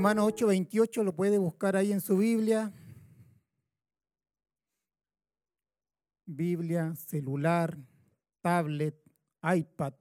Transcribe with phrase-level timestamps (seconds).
[0.00, 2.72] Romanos 8, 28 lo puede buscar ahí en su Biblia.
[6.24, 7.76] Biblia, celular,
[8.40, 8.98] tablet,
[9.42, 9.92] iPad.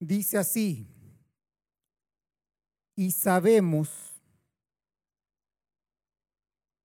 [0.00, 0.88] Dice así,
[2.96, 4.20] y sabemos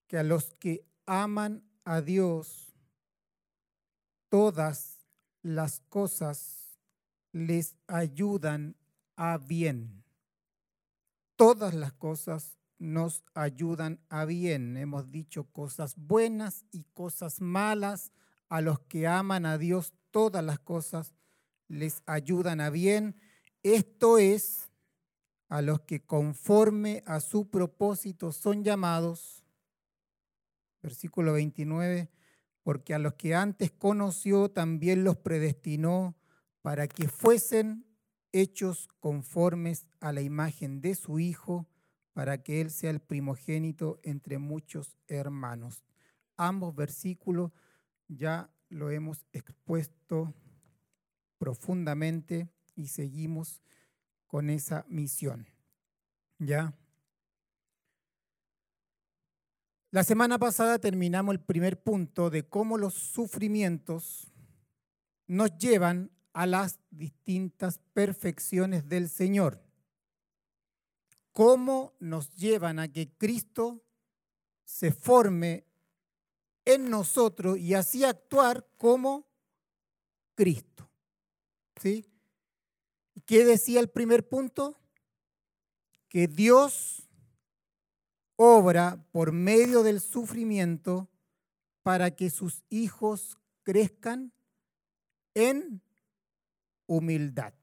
[0.06, 2.76] que a los que aman a Dios,
[4.30, 5.00] todas
[5.42, 6.67] las cosas
[7.38, 8.76] les ayudan
[9.16, 10.04] a bien.
[11.36, 14.76] Todas las cosas nos ayudan a bien.
[14.76, 18.12] Hemos dicho cosas buenas y cosas malas.
[18.50, 21.14] A los que aman a Dios, todas las cosas
[21.68, 23.20] les ayudan a bien.
[23.62, 24.72] Esto es
[25.50, 29.44] a los que conforme a su propósito son llamados.
[30.82, 32.10] Versículo 29,
[32.64, 36.16] porque a los que antes conoció también los predestinó
[36.62, 37.86] para que fuesen
[38.32, 41.68] hechos conformes a la imagen de su Hijo,
[42.14, 45.84] para que Él sea el primogénito entre muchos hermanos.
[46.36, 47.52] Ambos versículos
[48.08, 50.34] ya lo hemos expuesto
[51.38, 53.62] profundamente y seguimos
[54.28, 55.48] con esa misión.
[56.40, 56.76] ¿Ya?
[59.90, 64.32] La semana pasada terminamos el primer punto de cómo los sufrimientos
[65.28, 69.60] nos llevan a las distintas perfecciones del Señor.
[71.32, 73.84] Cómo nos llevan a que Cristo
[74.64, 75.66] se forme
[76.64, 79.26] en nosotros y así actuar como
[80.36, 80.88] Cristo.
[81.82, 82.06] ¿Sí?
[83.26, 84.80] ¿Qué decía el primer punto?
[86.08, 87.10] Que Dios
[88.36, 91.10] obra por medio del sufrimiento
[91.82, 94.32] para que sus hijos crezcan
[95.34, 95.82] en
[96.88, 97.54] humildad.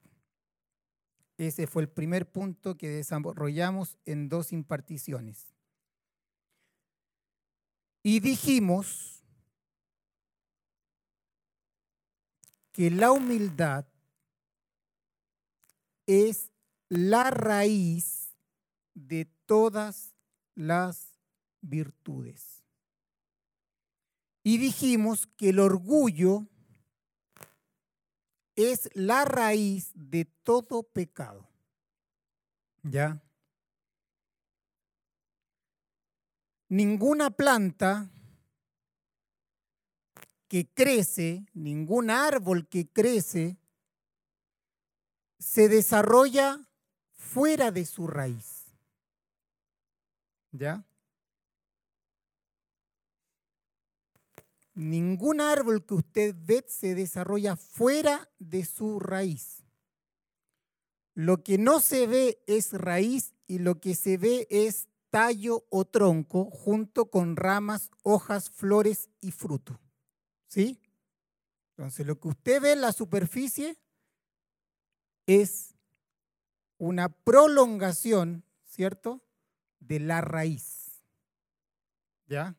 [1.37, 5.53] Ese fue el primer punto que desarrollamos en dos imparticiones.
[8.03, 9.25] Y dijimos
[12.73, 13.87] que la humildad
[16.07, 16.51] es
[16.89, 18.35] la raíz
[18.95, 20.15] de todas
[20.55, 21.19] las
[21.61, 22.63] virtudes.
[24.43, 26.47] Y dijimos que el orgullo
[28.57, 31.49] es la raíz de todo pecado.
[32.83, 33.23] ¿Ya?
[36.69, 38.11] Ninguna planta
[40.49, 43.59] que crece, ningún árbol que crece,
[45.39, 46.61] se desarrolla
[47.15, 48.67] fuera de su raíz.
[50.53, 50.85] ¿Ya?
[54.75, 59.63] Ningún árbol que usted ve se desarrolla fuera de su raíz.
[61.15, 65.85] Lo que no se ve es raíz y lo que se ve es tallo o
[65.85, 69.81] tronco junto con ramas, hojas, flores y fruto.
[70.49, 70.81] ¿Sí?
[71.77, 73.79] Entonces lo que usted ve en la superficie
[75.27, 75.75] es
[76.79, 79.23] una prolongación, ¿cierto?,
[79.79, 81.03] de la raíz.
[82.27, 82.57] ¿Ya?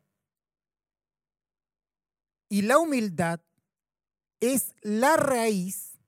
[2.49, 3.41] Y la humildad
[4.39, 5.99] es la raíz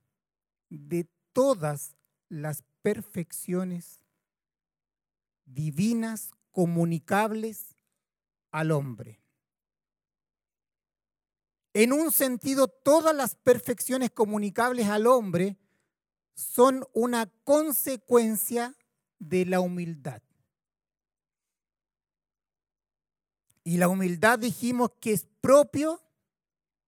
[0.70, 1.96] de todas
[2.30, 4.02] las perfecciones
[5.46, 7.76] divinas comunicables
[8.52, 9.20] al hombre.
[11.74, 15.58] En un sentido, todas las perfecciones comunicables al hombre
[16.34, 18.76] son una consecuencia
[19.20, 20.22] de la humildad.
[23.64, 26.02] Y la humildad dijimos que es propio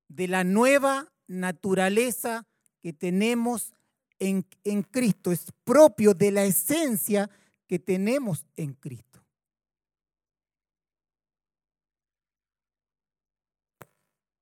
[0.09, 2.46] de la nueva naturaleza
[2.81, 3.74] que tenemos
[4.20, 4.44] en,
[4.84, 7.30] Cristo, es propio de la esencia
[7.68, 9.24] que tenemos en Cristo.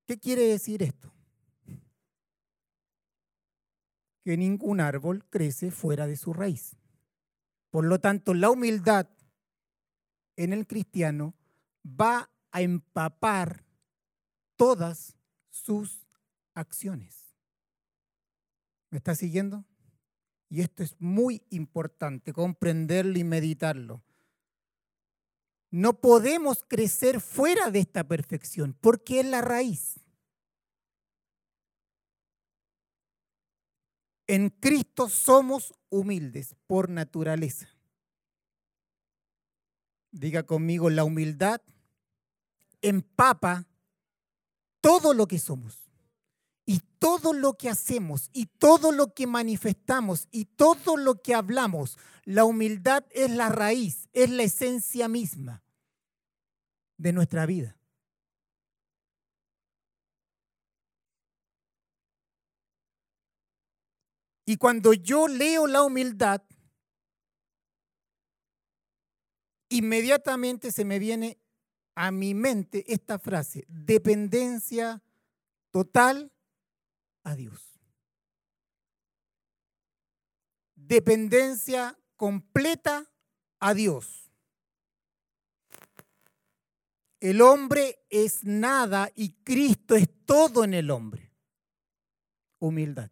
[0.08, 1.14] ¿Qué quiere decir esto?
[4.24, 6.76] que ningún árbol crece fuera de su raíz.
[7.70, 9.08] Por lo tanto, la humildad
[10.36, 11.34] en el cristiano
[11.86, 13.64] va a empapar
[14.58, 15.17] todas
[15.68, 16.08] sus
[16.54, 17.36] acciones.
[18.90, 19.66] ¿Me está siguiendo?
[20.48, 24.02] Y esto es muy importante, comprenderlo y meditarlo.
[25.70, 30.00] No podemos crecer fuera de esta perfección porque es la raíz.
[34.26, 37.68] En Cristo somos humildes por naturaleza.
[40.12, 41.62] Diga conmigo, la humildad
[42.82, 43.68] empapa
[44.88, 45.92] todo lo que somos.
[46.66, 51.98] Y todo lo que hacemos y todo lo que manifestamos y todo lo que hablamos,
[52.24, 55.62] la humildad es la raíz, es la esencia misma
[56.98, 57.78] de nuestra vida.
[64.46, 66.42] Y cuando yo leo la humildad,
[69.68, 71.38] inmediatamente se me viene
[72.00, 75.02] a mi mente esta frase, dependencia
[75.72, 76.32] total
[77.24, 77.60] a Dios.
[80.76, 83.12] Dependencia completa
[83.60, 84.30] a Dios.
[87.20, 91.34] El hombre es nada y Cristo es todo en el hombre.
[92.60, 93.10] Humildad.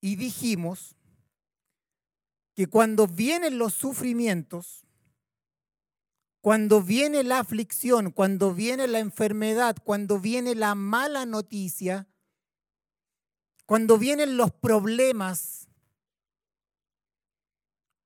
[0.00, 0.96] Y dijimos
[2.56, 4.87] que cuando vienen los sufrimientos,
[6.40, 12.06] cuando viene la aflicción, cuando viene la enfermedad, cuando viene la mala noticia,
[13.66, 15.68] cuando vienen los problemas,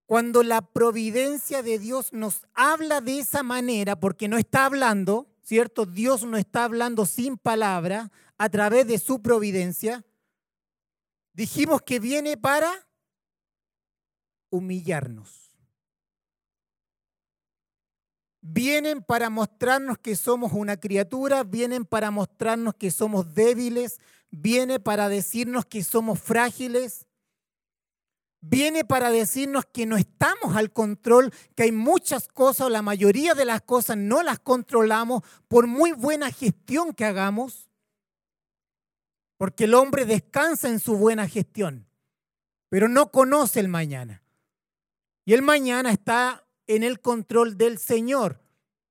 [0.07, 5.87] cuando la providencia de Dios nos habla de esa manera, porque no está hablando, ¿cierto?
[5.87, 10.05] Dios no está hablando sin palabra a través de su providencia.
[11.33, 12.71] Dijimos que viene para
[14.51, 15.52] humillarnos
[18.43, 24.01] vienen para mostrarnos que somos una criatura, vienen para mostrarnos que somos débiles,
[24.31, 27.07] viene para decirnos que somos frágiles,
[28.41, 33.35] viene para decirnos que no estamos al control, que hay muchas cosas o la mayoría
[33.35, 37.71] de las cosas no las controlamos por muy buena gestión que hagamos,
[39.39, 41.87] porque el hombre descansa en su buena gestión,
[42.69, 44.23] pero no conoce el mañana.
[45.25, 48.41] Y el mañana está en el control del Señor,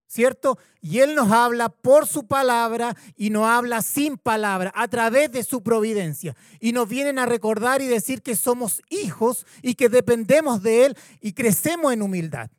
[0.08, 0.58] ¿cierto?
[0.82, 5.44] Y Él nos habla por su palabra y nos habla sin palabra, a través de
[5.44, 6.36] su providencia.
[6.60, 10.98] Y nos vienen a recordar y decir que somos hijos y que dependemos de Él
[11.22, 12.50] y crecemos en humildad.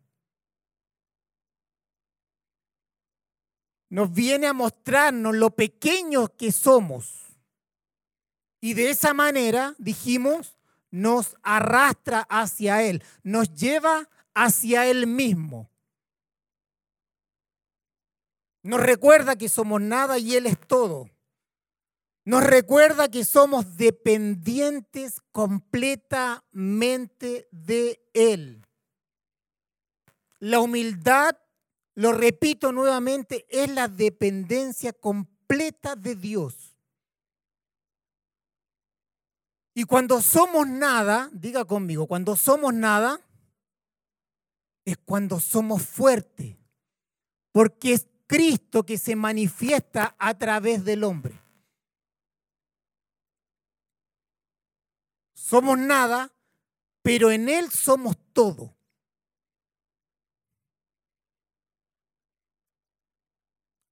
[3.91, 7.37] Nos viene a mostrarnos lo pequeños que somos.
[8.61, 10.57] Y de esa manera, dijimos,
[10.91, 15.71] nos arrastra hacia Él, nos lleva hacia Él mismo.
[18.63, 21.09] Nos recuerda que somos nada y Él es todo.
[22.25, 28.65] Nos recuerda que somos dependientes completamente de Él.
[30.39, 31.37] La humildad,
[31.95, 36.77] lo repito nuevamente, es la dependencia completa de Dios.
[39.75, 43.19] Y cuando somos nada, diga conmigo, cuando somos nada,
[44.85, 46.57] es cuando somos fuertes,
[47.53, 51.39] porque es Cristo que se manifiesta a través del hombre.
[55.35, 56.33] Somos nada,
[57.03, 58.75] pero en Él somos todo.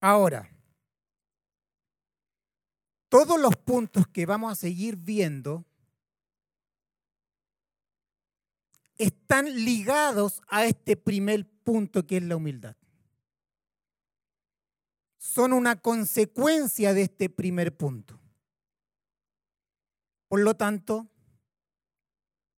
[0.01, 0.51] Ahora,
[3.11, 5.67] todos los puntos que vamos a seguir viendo
[9.01, 12.77] están ligados a este primer punto que es la humildad.
[15.17, 18.21] Son una consecuencia de este primer punto.
[20.29, 21.09] Por lo tanto,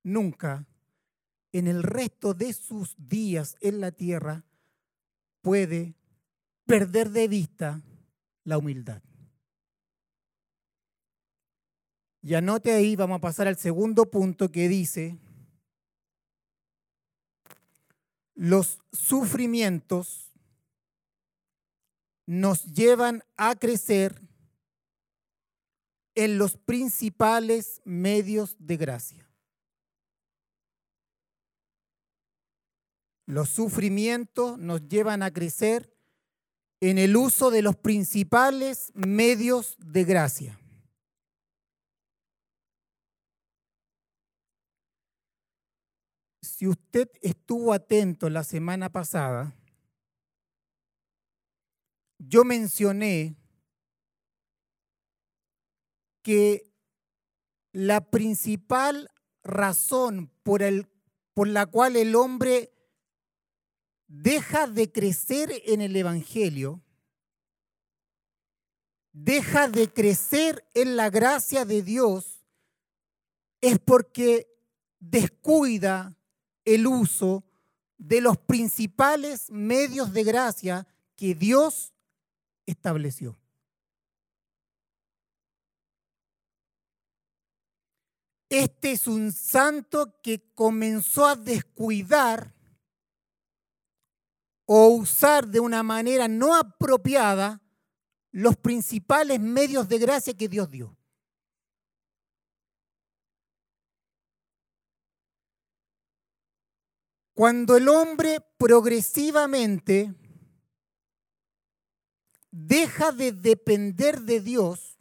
[0.02, 0.66] nunca
[1.52, 4.45] en el resto de sus días en la tierra
[5.43, 5.95] puede
[6.66, 7.83] perder de vista
[8.43, 9.00] la humildad.
[12.21, 15.19] Y anote ahí, vamos a pasar al segundo punto que dice,
[18.35, 20.33] los sufrimientos
[22.27, 24.21] nos llevan a crecer
[26.15, 29.29] en los principales medios de gracia.
[33.27, 35.95] Los sufrimientos nos llevan a crecer
[36.81, 40.62] en el uso de los principales medios de gracia.
[46.62, 49.52] Si usted estuvo atento la semana pasada,
[52.21, 53.35] yo mencioné
[56.23, 56.73] que
[57.73, 59.11] la principal
[59.42, 60.87] razón por, el,
[61.35, 62.73] por la cual el hombre
[64.07, 66.81] deja de crecer en el Evangelio,
[69.11, 72.45] deja de crecer en la gracia de Dios,
[73.61, 74.47] es porque
[75.00, 76.16] descuida
[76.64, 77.45] el uso
[77.99, 81.92] de los principales medios de gracia que Dios
[82.66, 83.38] estableció.
[88.49, 92.54] Este es un santo que comenzó a descuidar
[94.66, 97.62] o usar de una manera no apropiada
[98.31, 100.97] los principales medios de gracia que Dios dio.
[107.35, 110.15] Cuando el hombre progresivamente
[112.51, 114.99] deja de depender de Dios,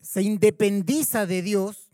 [0.00, 1.90] se independiza de Dios,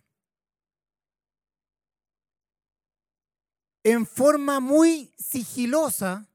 [3.82, 6.28] en forma muy sigilosa,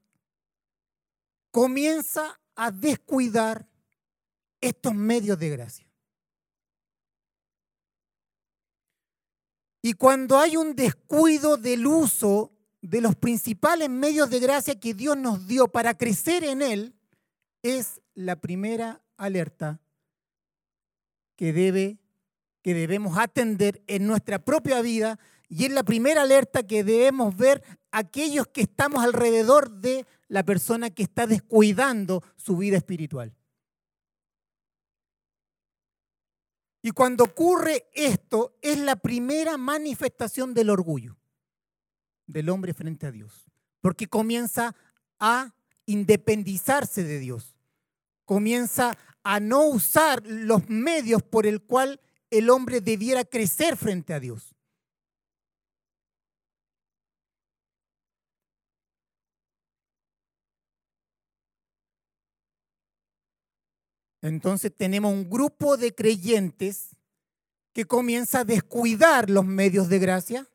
[1.50, 3.68] comienza a descuidar
[4.60, 5.93] estos medios de gracia.
[9.86, 15.14] Y cuando hay un descuido del uso de los principales medios de gracia que Dios
[15.14, 16.94] nos dio para crecer en Él,
[17.62, 19.82] es la primera alerta
[21.36, 21.98] que, debe,
[22.62, 25.18] que debemos atender en nuestra propia vida
[25.50, 27.62] y es la primera alerta que debemos ver
[27.92, 33.34] aquellos que estamos alrededor de la persona que está descuidando su vida espiritual.
[36.84, 41.16] Y cuando ocurre esto, es la primera manifestación del orgullo
[42.26, 43.46] del hombre frente a Dios,
[43.80, 44.76] porque comienza
[45.18, 45.54] a
[45.86, 47.56] independizarse de Dios,
[48.26, 54.20] comienza a no usar los medios por el cual el hombre debiera crecer frente a
[54.20, 54.53] Dios.
[64.24, 66.96] Entonces tenemos un grupo de creyentes
[67.74, 70.48] que comienza a descuidar los medios de gracia.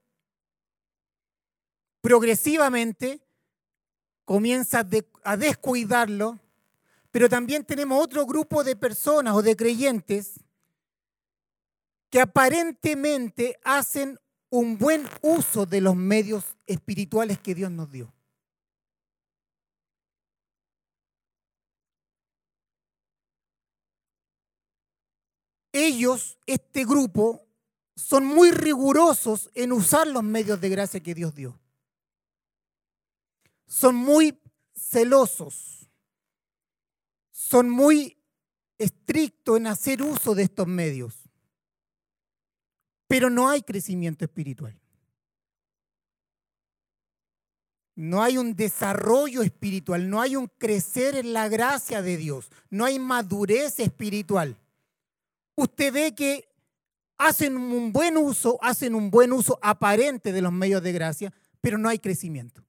[2.02, 3.22] Progresivamente
[4.26, 4.84] comienza
[5.24, 6.40] a descuidarlo,
[7.12, 10.40] pero también tenemos otro grupo de personas o de creyentes
[12.10, 14.18] que aparentemente hacen
[14.50, 18.12] un buen uso de los medios espirituales que Dios nos dio.
[25.72, 27.46] Ellos, este grupo,
[27.96, 31.60] son muy rigurosos en usar los medios de gracia que Dios dio.
[33.68, 34.40] Son muy
[34.74, 35.90] celosos.
[37.32, 38.18] Son muy
[38.78, 41.30] estrictos en hacer uso de estos medios.
[43.08, 44.80] Pero no hay crecimiento espiritual.
[47.96, 52.86] No hay un desarrollo espiritual, no hay un crecer en la gracia de Dios, no
[52.86, 54.58] hay madurez espiritual
[55.60, 56.50] usted ve que
[57.18, 61.78] hacen un buen uso, hacen un buen uso aparente de los medios de gracia, pero
[61.78, 62.64] no hay crecimiento.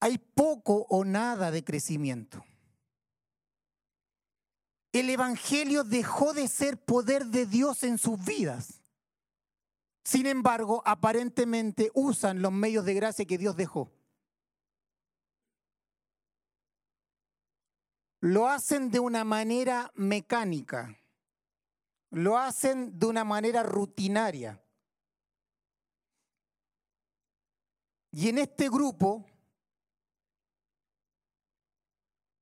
[0.00, 2.44] Hay poco o nada de crecimiento.
[4.92, 8.82] El Evangelio dejó de ser poder de Dios en sus vidas.
[10.02, 13.92] Sin embargo, aparentemente usan los medios de gracia que Dios dejó.
[18.20, 20.98] Lo hacen de una manera mecánica,
[22.10, 24.62] lo hacen de una manera rutinaria.
[28.12, 29.24] Y en este grupo,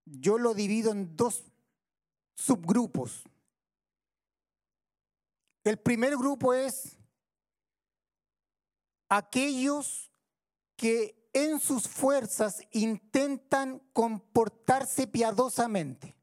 [0.04, 1.44] yo lo divido en dos
[2.34, 3.22] subgrupos.
[5.62, 6.96] El primer grupo es
[9.10, 10.10] aquellos
[10.76, 16.16] que en sus fuerzas intentan comportarse piadosamente.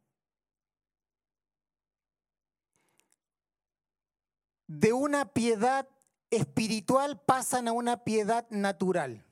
[4.68, 5.88] De una piedad
[6.30, 9.26] espiritual pasan a una piedad natural.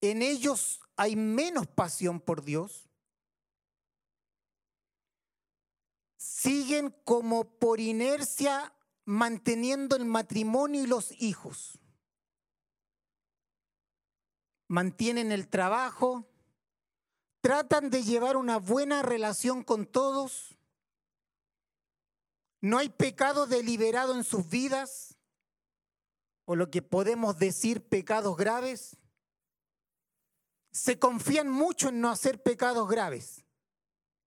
[0.00, 2.88] En ellos hay menos pasión por Dios.
[6.16, 8.75] Siguen como por inercia
[9.06, 11.78] manteniendo el matrimonio y los hijos.
[14.68, 16.28] Mantienen el trabajo,
[17.40, 20.58] tratan de llevar una buena relación con todos.
[22.60, 25.16] No hay pecado deliberado en sus vidas,
[26.44, 28.96] o lo que podemos decir pecados graves.
[30.72, 33.44] Se confían mucho en no hacer pecados graves.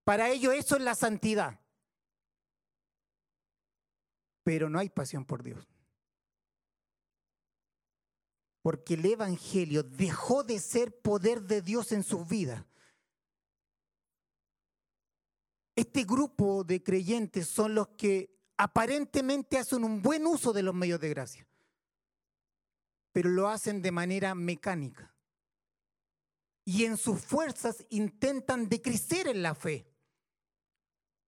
[0.04, 1.60] Para ello eso es la santidad
[4.42, 5.68] pero no hay pasión por Dios.
[8.62, 12.64] Porque el Evangelio dejó de ser poder de Dios en sus vidas.
[15.74, 21.00] Este grupo de creyentes son los que aparentemente hacen un buen uso de los medios
[21.00, 21.46] de gracia,
[23.12, 25.14] pero lo hacen de manera mecánica.
[26.64, 29.90] y en sus fuerzas intentan decrecer en la fe,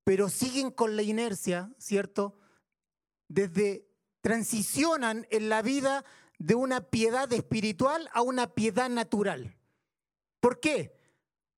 [0.04, 2.38] pero siguen con la inercia, ¿cierto?
[3.32, 3.88] Desde
[4.20, 6.04] transicionan en la vida
[6.38, 9.56] de una piedad espiritual a una piedad natural.
[10.38, 10.94] ¿Por qué?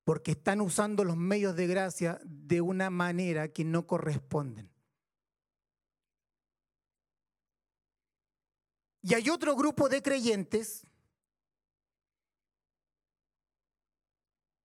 [0.05, 4.71] Porque están usando los medios de gracia de una manera que no corresponden.
[9.03, 10.87] Y hay otro grupo de creyentes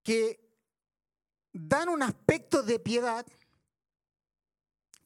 [0.04, 0.48] que
[1.54, 3.26] dan un aspecto de piedad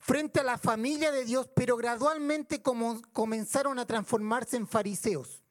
[0.03, 5.41] frente a la familia de Dios, pero gradualmente como comenzaron a transformarse en fariseos.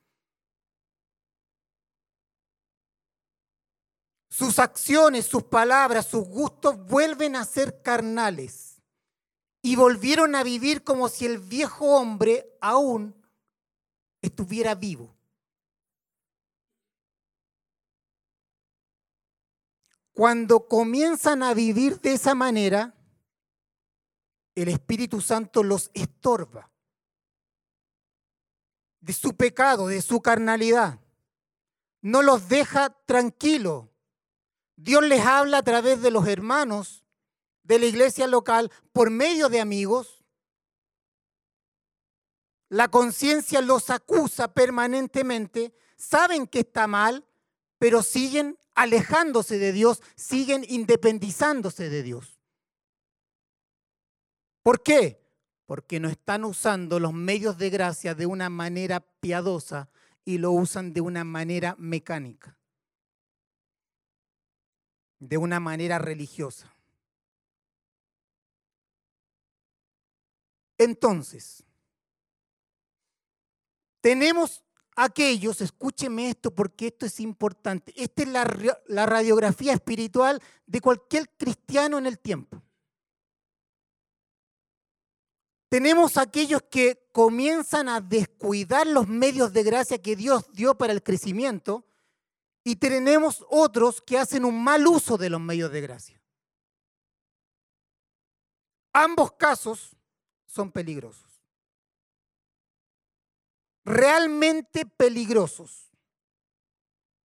[4.28, 8.76] Sus acciones, sus palabras, sus gustos vuelven a ser carnales
[9.62, 13.14] y volvieron a vivir como si el viejo hombre aún
[14.20, 15.16] estuviera vivo.
[20.12, 22.94] Cuando comienzan a vivir de esa manera,
[24.54, 26.70] el Espíritu Santo los estorba
[29.00, 31.00] de su pecado, de su carnalidad.
[32.00, 33.86] No los deja tranquilos.
[34.76, 37.04] Dios les habla a través de los hermanos
[37.62, 40.24] de la iglesia local por medio de amigos.
[42.68, 47.26] La conciencia los acusa permanentemente, saben que está mal,
[47.78, 52.31] pero siguen alejándose de Dios, siguen independizándose de Dios.
[54.62, 55.20] ¿Por qué?
[55.66, 59.88] Porque no están usando los medios de gracia de una manera piadosa
[60.24, 62.56] y lo usan de una manera mecánica,
[65.18, 66.72] de una manera religiosa.
[70.78, 71.64] Entonces,
[74.00, 74.64] tenemos
[74.96, 81.30] aquellos, escúcheme esto porque esto es importante, esta es la, la, radiografía espiritual de cualquier
[81.36, 82.62] cristiano en el tiempo.
[85.72, 91.02] Tenemos aquellos que comienzan a descuidar los medios de gracia que Dios dio para el
[91.02, 91.86] crecimiento
[92.62, 96.20] y tenemos otros que hacen un mal uso de los medios de gracia.
[98.92, 99.96] Ambos casos
[100.44, 101.32] son peligrosos
[103.84, 105.90] realmente peligrosos.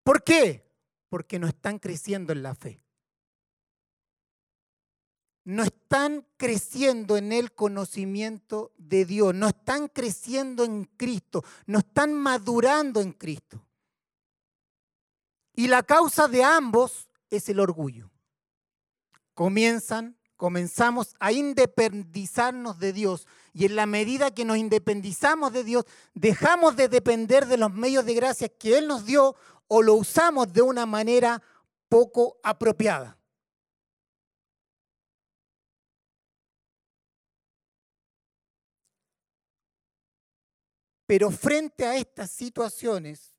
[0.02, 0.70] ¿Por qué?
[1.09, 2.82] Porque no están creciendo en la fe.
[5.44, 12.14] No están creciendo en el conocimiento de Dios, no están creciendo en Cristo, no están
[12.14, 13.64] madurando en Cristo.
[15.55, 18.11] Y la causa de ambos es el orgullo.
[19.35, 25.85] Comienzan, comenzamos a independizarnos de Dios y en la medida que nos independizamos de Dios,
[26.14, 29.37] dejamos de depender de los medios de gracia que Él nos dio
[29.68, 31.42] o lo usamos de una manera
[31.88, 33.18] poco apropiada.
[41.07, 43.35] Pero frente a estas situaciones,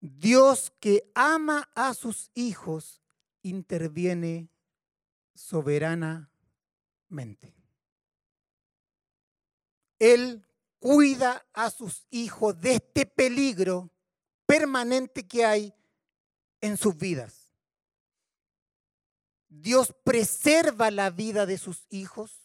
[0.00, 3.00] Dios que ama a sus hijos
[3.42, 4.50] interviene
[5.34, 6.34] soberanamente
[9.98, 10.46] él
[10.80, 13.90] cuida a sus hijos de este peligro
[14.46, 15.74] permanente que hay
[16.60, 17.54] en sus vidas.
[19.48, 22.43] Dios preserva la vida de sus hijos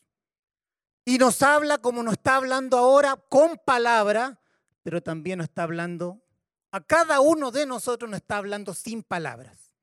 [1.09, 4.39] y nos habla como nos está hablando ahora con palabra,
[4.83, 6.21] pero también nos está hablando,
[6.69, 9.73] a cada uno de nosotros nos está hablando sin palabras.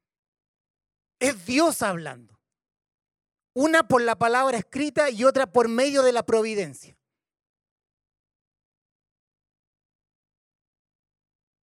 [1.18, 2.38] Es Dios hablando.
[3.54, 6.96] Una por la palabra escrita y otra por medio de la providencia.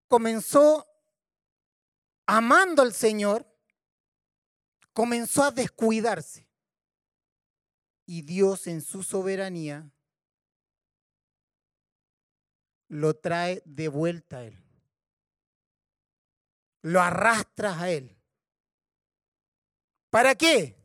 [0.09, 0.85] Comenzó
[2.25, 3.47] amando al Señor,
[4.91, 6.42] comenzó a descuidarse.
[8.05, 9.89] Y Dios en su soberanía
[12.87, 14.63] lo trae de vuelta a Él.
[16.81, 18.15] Lo arrastra a Él.
[20.09, 20.83] ¿Para qué?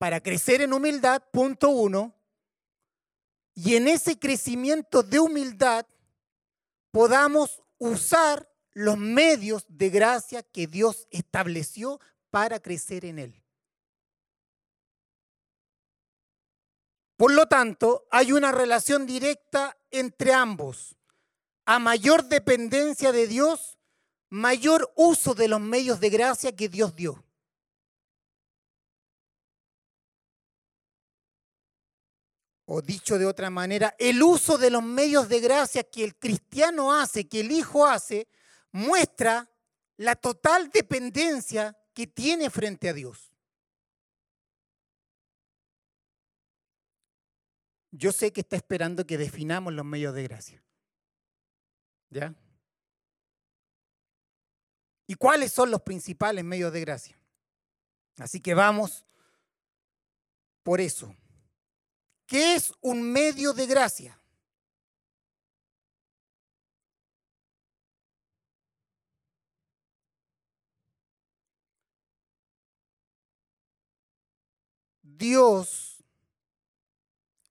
[0.00, 2.14] para crecer en humildad, punto uno,
[3.52, 5.86] y en ese crecimiento de humildad
[6.90, 13.39] podamos usar los medios de gracia que Dios estableció para crecer en Él.
[17.20, 20.96] Por lo tanto, hay una relación directa entre ambos.
[21.66, 23.76] A mayor dependencia de Dios,
[24.30, 27.22] mayor uso de los medios de gracia que Dios dio.
[32.64, 36.94] o dicho de otra manera, el uso de los medios de gracia que el cristiano
[36.94, 38.28] hace, que el Hijo hace,
[38.70, 39.50] muestra
[39.96, 43.29] la total dependencia que tiene frente a Dios.
[47.92, 50.62] Yo sé que está esperando que definamos los medios de gracia.
[52.10, 52.34] ¿Ya?
[55.06, 57.18] ¿Y cuáles son los principales medios de gracia?
[58.18, 59.04] Así que vamos
[60.62, 61.14] por eso.
[62.26, 64.20] ¿Qué es un medio de gracia?
[75.02, 75.89] Dios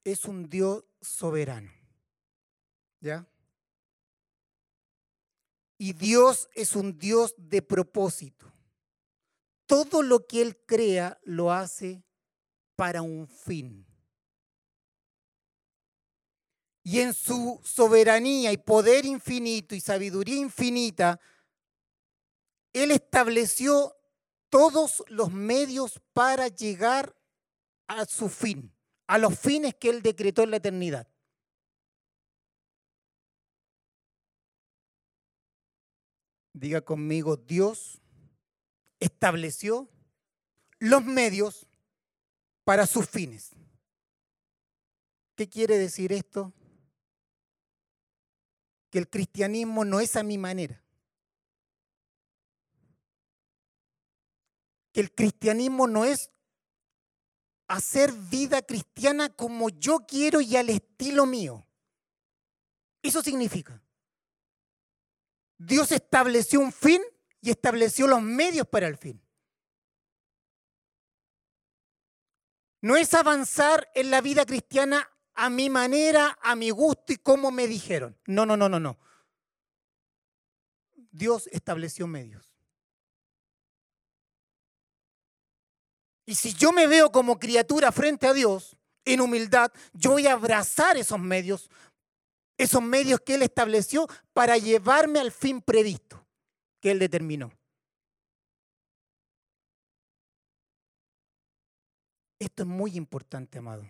[0.03, 1.71] es un Dios soberano.
[3.01, 3.27] ¿Ya?
[5.77, 8.51] Y Dios es un Dios de propósito.
[9.65, 12.03] Todo lo que Él crea lo hace
[12.75, 13.85] para un fin.
[16.83, 21.19] Y en su soberanía y poder infinito y sabiduría infinita,
[22.73, 23.95] Él estableció
[24.49, 27.15] todos los medios para llegar
[27.87, 28.73] a su fin,
[29.09, 31.07] a los fines que Él decretó en la eternidad.
[36.53, 37.99] Diga conmigo, Dios
[38.99, 39.89] estableció
[40.77, 41.65] los medios
[42.63, 43.55] para sus fines.
[45.35, 46.53] ¿Qué quiere decir esto?
[48.91, 50.83] Que el cristianismo no es a mi manera.
[54.91, 56.29] Que el cristianismo no es
[57.69, 61.65] hacer vida cristiana como yo quiero y al estilo mío.
[63.01, 63.81] Eso significa.
[65.57, 67.01] Dios estableció un fin
[67.41, 69.21] y estableció los medios para el fin.
[72.81, 77.51] No es avanzar en la vida cristiana a mi manera, a mi gusto y como
[77.51, 78.17] me dijeron.
[78.25, 78.97] No, no, no, no, no.
[81.11, 82.48] Dios estableció medios.
[86.29, 90.33] Y si yo me veo como criatura frente a Dios, en humildad, yo voy a
[90.33, 91.71] abrazar esos medios,
[92.55, 96.23] esos medios que Él estableció para llevarme al fin previsto
[96.79, 97.51] que Él determinó.
[102.37, 103.89] Esto es muy importante, amado.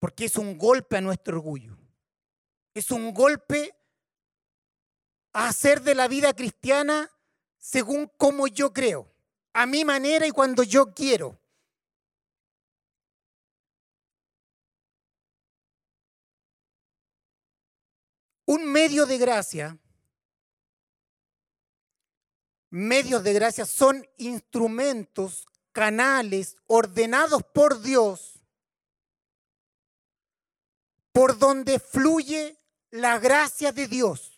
[0.00, 1.78] Porque es un golpe a nuestro orgullo.
[2.74, 3.76] Es un golpe
[5.32, 7.08] a hacer de la vida cristiana
[7.58, 9.16] según como yo creo
[9.52, 11.38] a mi manera y cuando yo quiero.
[18.46, 19.78] Un medio de gracia,
[22.70, 28.40] medios de gracia son instrumentos, canales ordenados por Dios,
[31.12, 32.58] por donde fluye
[32.90, 34.37] la gracia de Dios.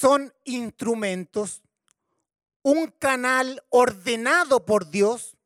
[0.00, 1.60] Son instrumentos,
[2.62, 5.36] un canal ordenado por Dios,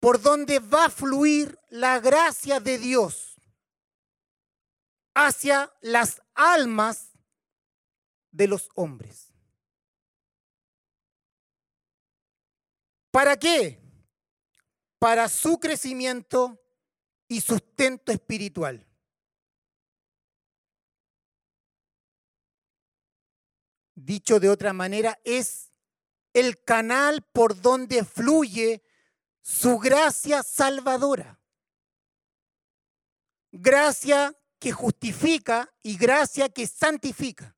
[0.00, 3.36] por donde va a fluir la gracia de Dios
[5.14, 7.10] hacia las almas
[8.30, 9.34] de los hombres.
[13.10, 13.78] ¿Para qué?
[14.98, 16.58] Para su crecimiento
[17.28, 18.86] y sustento espiritual.
[23.96, 25.72] Dicho de otra manera, es
[26.32, 28.84] el canal por donde fluye
[29.40, 31.40] su gracia salvadora.
[33.50, 37.56] Gracia que justifica y gracia que santifica.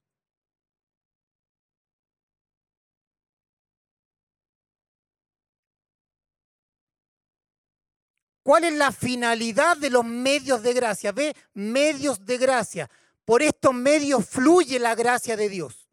[8.43, 11.13] ¿Cuál es la finalidad de los medios de gracia?
[11.13, 12.91] Ve, medios de gracia.
[13.27, 15.88] Por estos medios fluye la gracia de Dios.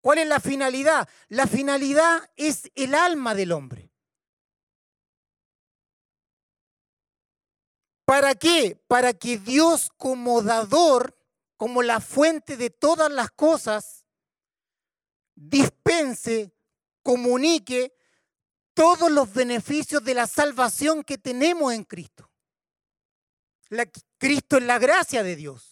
[0.00, 1.08] ¿Cuál es la finalidad?
[1.28, 3.90] La finalidad es el alma del hombre.
[8.04, 8.82] ¿Para qué?
[8.86, 11.18] Para que Dios como dador,
[11.56, 14.06] como la fuente de todas las cosas,
[15.34, 16.54] dispense,
[17.02, 17.94] comunique
[18.72, 22.30] todos los beneficios de la salvación que tenemos en Cristo.
[24.16, 25.67] Cristo es la gracia de Dios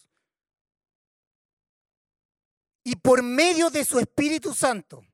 [2.86, 5.04] y por medio de su Espíritu Santo,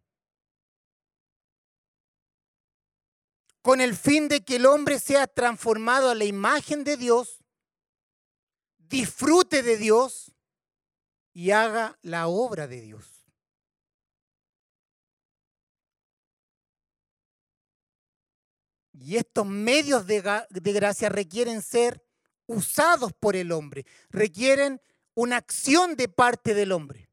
[3.63, 7.43] con el fin de que el hombre sea transformado a la imagen de Dios,
[8.77, 10.35] disfrute de Dios
[11.33, 13.25] y haga la obra de Dios.
[18.93, 22.05] Y estos medios de, gracia requieren ser
[22.45, 24.79] usados por el hombre, requieren
[25.15, 27.12] una acción de parte del hombre.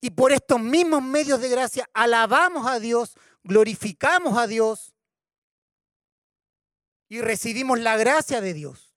[0.00, 4.94] Y por estos mismos medios de gracia alabamos a Dios, glorificamos a Dios
[7.08, 8.94] y recibimos la gracia de Dios.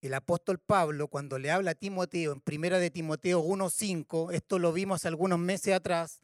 [0.00, 4.72] El apóstol Pablo, cuando le habla a Timoteo en primera de Timoteo 1.5, esto lo
[4.72, 6.20] vimos algunos meses atrás,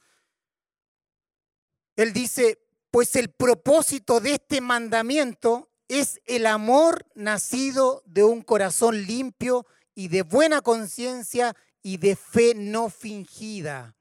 [1.96, 2.58] él dice,
[2.90, 10.08] pues el propósito de este mandamiento es el amor nacido de un corazón limpio y
[10.08, 13.96] de buena conciencia y de fe no fingida.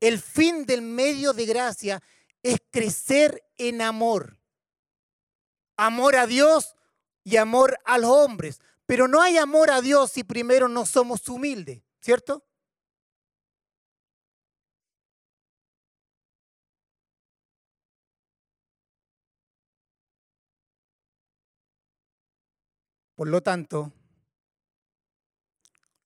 [0.00, 2.02] El fin del medio de gracia
[2.42, 4.38] es crecer en amor.
[5.76, 6.74] Amor a Dios
[7.24, 8.60] y amor a los hombres.
[8.86, 12.47] Pero no hay amor a Dios si primero no somos humildes, ¿cierto?
[23.18, 23.92] Por lo tanto,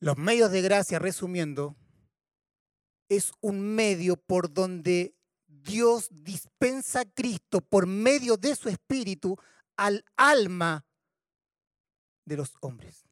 [0.00, 1.76] los medios de gracia, resumiendo,
[3.06, 5.14] es un medio por donde
[5.46, 9.36] Dios dispensa a Cristo por medio de su Espíritu
[9.76, 10.86] al alma
[12.24, 13.04] de los hombres.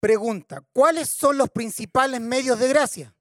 [0.00, 3.17] Pregunta, ¿cuáles son los principales medios de gracia?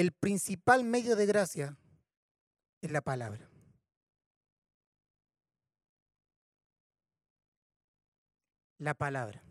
[0.00, 1.76] El principal medio de gracia
[2.80, 3.50] es la palabra.
[8.78, 9.42] La palabra.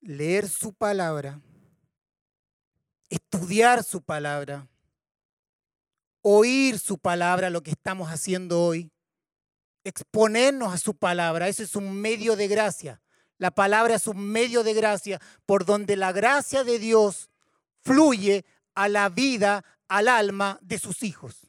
[0.00, 1.42] leer su palabra,
[3.10, 4.66] estudiar su palabra,
[6.22, 8.90] oír su palabra, lo que estamos haciendo hoy,
[9.84, 13.02] exponernos a su palabra, eso es un medio de gracia.
[13.40, 17.30] La palabra es un medio de gracia por donde la gracia de Dios
[17.82, 21.48] fluye a la vida, al alma de sus hijos.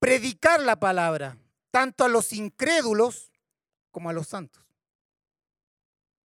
[0.00, 1.38] Predicar la palabra
[1.70, 3.30] tanto a los incrédulos
[3.92, 4.64] como a los santos.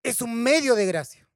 [0.01, 1.29] Es un medio de gracia.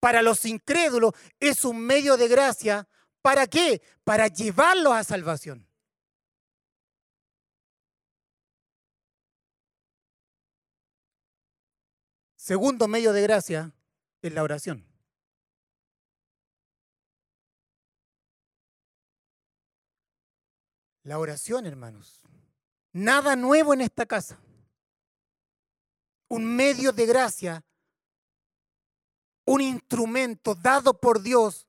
[0.00, 2.88] Para los incrédulos es un medio de gracia.
[3.22, 3.80] ¿Para qué?
[4.02, 5.68] Para llevarlos a salvación.
[12.46, 13.74] Segundo medio de gracia
[14.22, 14.86] es la oración.
[21.02, 22.22] La oración, hermanos.
[22.92, 24.38] Nada nuevo en esta casa.
[26.28, 27.64] Un medio de gracia,
[29.44, 31.66] un instrumento dado por Dios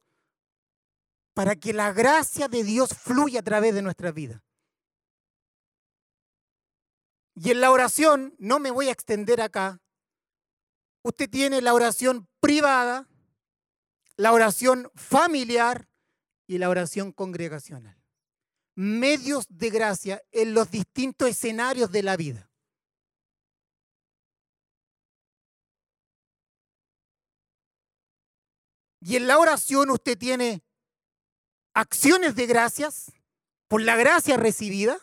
[1.34, 4.44] para que la gracia de Dios fluya a través de nuestra vida.
[7.34, 9.82] Y en la oración, no me voy a extender acá,
[11.08, 13.08] usted tiene la oración privada,
[14.16, 15.88] la oración familiar
[16.48, 17.98] y la oración congregacional
[18.78, 22.48] medios de gracia en los distintos escenarios de la vida.
[29.02, 30.64] Y en la oración usted tiene
[31.74, 33.12] acciones de gracias
[33.68, 34.96] por la gracia recibida,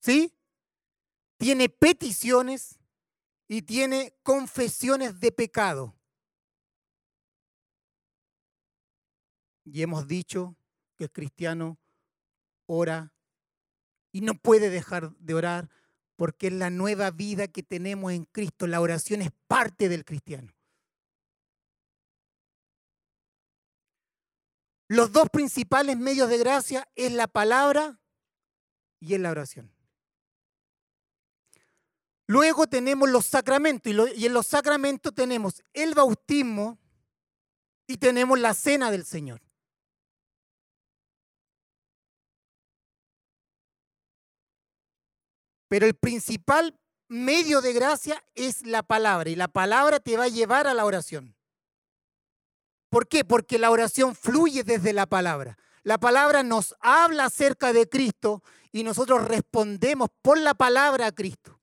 [0.00, 0.32] ¿sí?
[1.36, 2.78] Tiene peticiones
[3.48, 5.94] y tiene confesiones de pecado.
[9.64, 10.56] Y hemos dicho
[10.96, 11.78] que el cristiano
[12.66, 13.12] ora
[14.12, 15.70] y no puede dejar de orar
[16.16, 18.66] porque es la nueva vida que tenemos en Cristo.
[18.66, 20.52] La oración es parte del cristiano.
[24.88, 28.00] Los dos principales medios de gracia es la palabra
[29.00, 29.75] y es la oración.
[32.26, 36.78] Luego tenemos los sacramentos y en los sacramentos tenemos el bautismo
[37.86, 39.40] y tenemos la cena del Señor.
[45.68, 50.28] Pero el principal medio de gracia es la palabra y la palabra te va a
[50.28, 51.36] llevar a la oración.
[52.88, 53.24] ¿Por qué?
[53.24, 55.58] Porque la oración fluye desde la palabra.
[55.82, 61.55] La palabra nos habla acerca de Cristo y nosotros respondemos por la palabra a Cristo.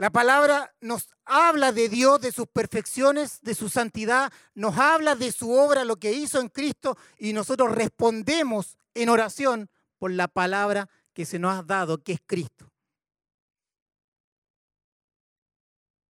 [0.00, 5.30] La palabra nos habla de Dios, de sus perfecciones, de su santidad, nos habla de
[5.30, 10.88] su obra, lo que hizo en Cristo, y nosotros respondemos en oración por la palabra
[11.12, 12.72] que se nos ha dado, que es Cristo.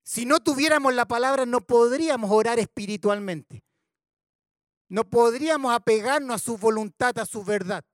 [0.05, 3.65] Si no tuviéramos la palabra, no podríamos orar espiritualmente.
[4.89, 7.85] No podríamos apegarnos a su voluntad, a su verdad.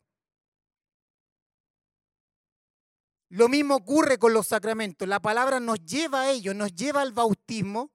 [3.29, 5.09] Lo mismo ocurre con los sacramentos.
[5.09, 7.93] La palabra nos lleva a ello, nos lleva al bautismo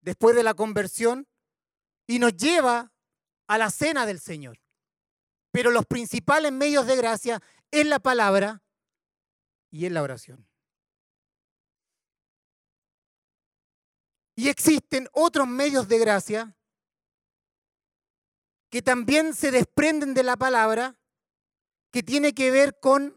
[0.00, 1.26] después de la conversión
[2.06, 2.92] y nos lleva
[3.48, 4.60] a la cena del Señor.
[5.50, 8.62] Pero los principales medios de gracia es la palabra
[9.70, 10.46] y es la oración.
[14.36, 16.56] Y existen otros medios de gracia
[18.70, 20.96] que también se desprenden de la palabra,
[21.90, 23.15] que tiene que ver con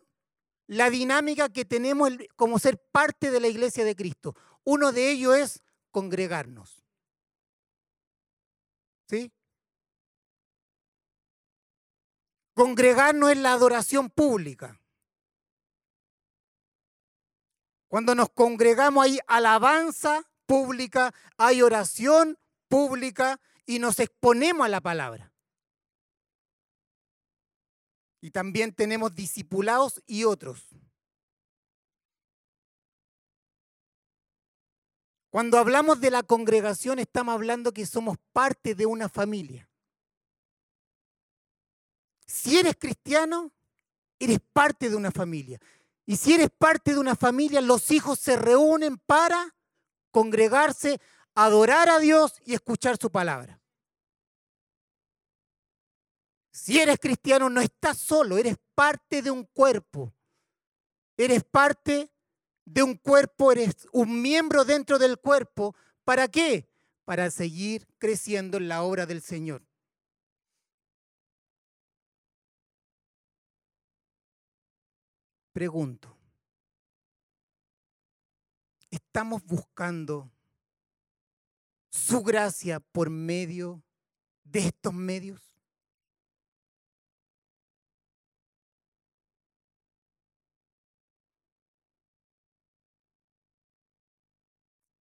[0.70, 4.36] la dinámica que tenemos como ser parte de la iglesia de Cristo.
[4.64, 6.86] Uno de ellos es congregarnos.
[9.08, 9.32] ¿Sí?
[12.54, 14.80] Congregarnos en la adoración pública.
[17.88, 25.34] Cuando nos congregamos hay alabanza pública, hay oración pública y nos exponemos a la palabra.
[28.22, 30.68] Y también tenemos discipulados y otros.
[35.30, 39.70] Cuando hablamos de la congregación estamos hablando que somos parte de una familia.
[42.26, 43.52] Si eres cristiano,
[44.20, 45.60] eres parte de una familia.
[46.06, 49.56] Y si eres parte de una familia, los hijos se reúnen para
[50.12, 51.00] congregarse,
[51.36, 53.59] adorar a Dios y escuchar su palabra.
[56.62, 60.14] Si eres cristiano, no estás solo, eres parte de un cuerpo.
[61.16, 62.12] Eres parte
[62.66, 65.74] de un cuerpo, eres un miembro dentro del cuerpo.
[66.04, 66.70] ¿Para qué?
[67.06, 69.66] Para seguir creciendo en la obra del Señor.
[75.54, 76.18] Pregunto,
[78.92, 80.30] estamos buscando
[81.90, 83.82] su gracia por medio
[84.44, 85.49] de estos medios?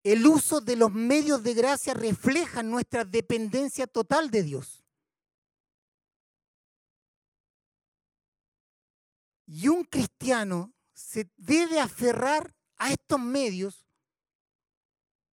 [0.07, 4.85] El uso de los medios de gracia refleja nuestra dependencia total de Dios.
[9.45, 13.85] Y un cristiano se debe aferrar a estos medios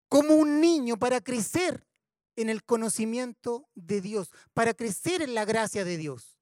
[0.08, 1.86] como un niño para crecer
[2.34, 6.33] en el conocimiento de Dios, para crecer en la gracia de Dios.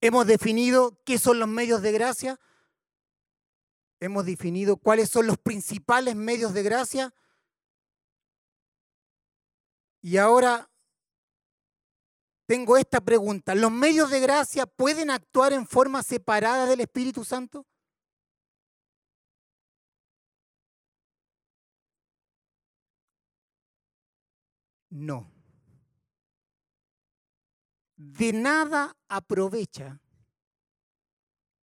[0.00, 2.38] Hemos definido qué son los medios de gracia.
[4.00, 7.14] Hemos definido cuáles son los principales medios de gracia.
[10.00, 10.70] Y ahora
[12.46, 13.54] tengo esta pregunta.
[13.54, 17.66] ¿Los medios de gracia pueden actuar en forma separada del Espíritu Santo?
[24.90, 25.37] No.
[27.98, 30.00] De nada aprovecha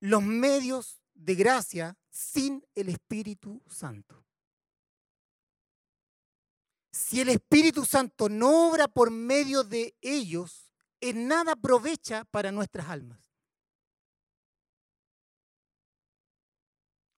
[0.01, 4.21] los medios de gracia sin el Espíritu Santo.
[6.91, 12.89] Si el Espíritu Santo no obra por medio de ellos, en nada aprovecha para nuestras
[12.89, 13.19] almas.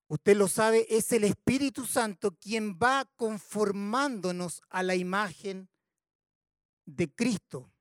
[0.09, 5.69] Usted lo sabe, es el Espíritu Santo quien va conformándonos a la imagen
[6.85, 7.73] de Cristo.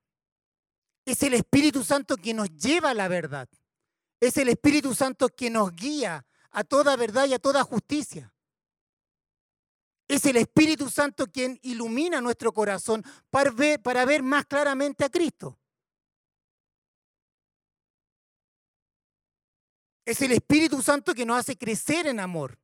[1.06, 3.48] Es el Espíritu Santo quien nos lleva a la verdad.
[4.20, 8.34] Es el Espíritu Santo quien nos guía a toda verdad y a toda justicia.
[10.08, 15.08] Es el Espíritu Santo quien ilumina nuestro corazón para ver, para ver más claramente a
[15.08, 15.56] Cristo.
[20.04, 22.58] Es el Espíritu Santo que nos hace crecer en amor.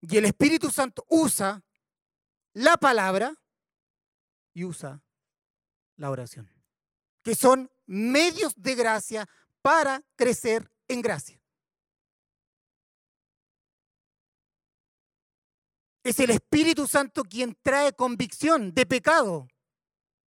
[0.00, 1.62] Y el Espíritu Santo usa
[2.54, 3.34] la palabra
[4.54, 5.02] y usa
[6.02, 6.50] la oración,
[7.22, 9.28] que son medios de gracia
[9.62, 11.40] para crecer en gracia.
[16.02, 19.46] Es el Espíritu Santo quien trae convicción de pecado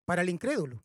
[0.05, 0.85] para el incrédulo.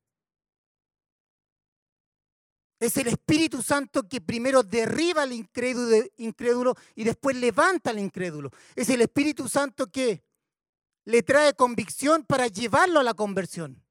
[2.80, 8.52] Es el Espíritu Santo que primero derriba al incrédulo, y después levanta al incrédulo.
[8.76, 10.24] Es el Espíritu Santo que
[11.04, 13.84] le trae convicción para llevarlo a la conversión.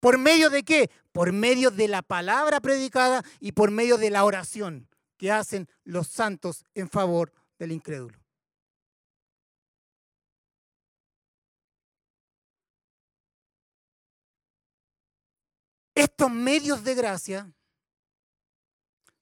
[0.00, 0.90] ¿Por medio de qué?
[1.12, 4.88] Por medio de la palabra predicada y por medio de la oración
[5.18, 8.18] que hacen los santos en favor del incrédulo.
[15.94, 17.52] Estos medios de gracia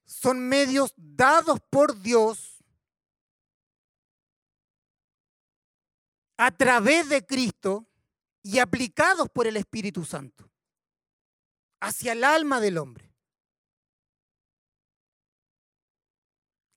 [0.04, 2.64] son medios dados por Dios
[6.36, 7.88] a través de Cristo
[8.44, 10.47] y aplicados por el Espíritu Santo
[11.80, 13.12] hacia el alma del hombre.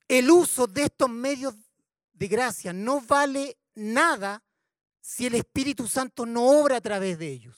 [0.08, 1.54] El uso de estos medios
[2.12, 4.42] de gracia no vale nada
[5.00, 7.56] si el Espíritu Santo no obra a través de ellos.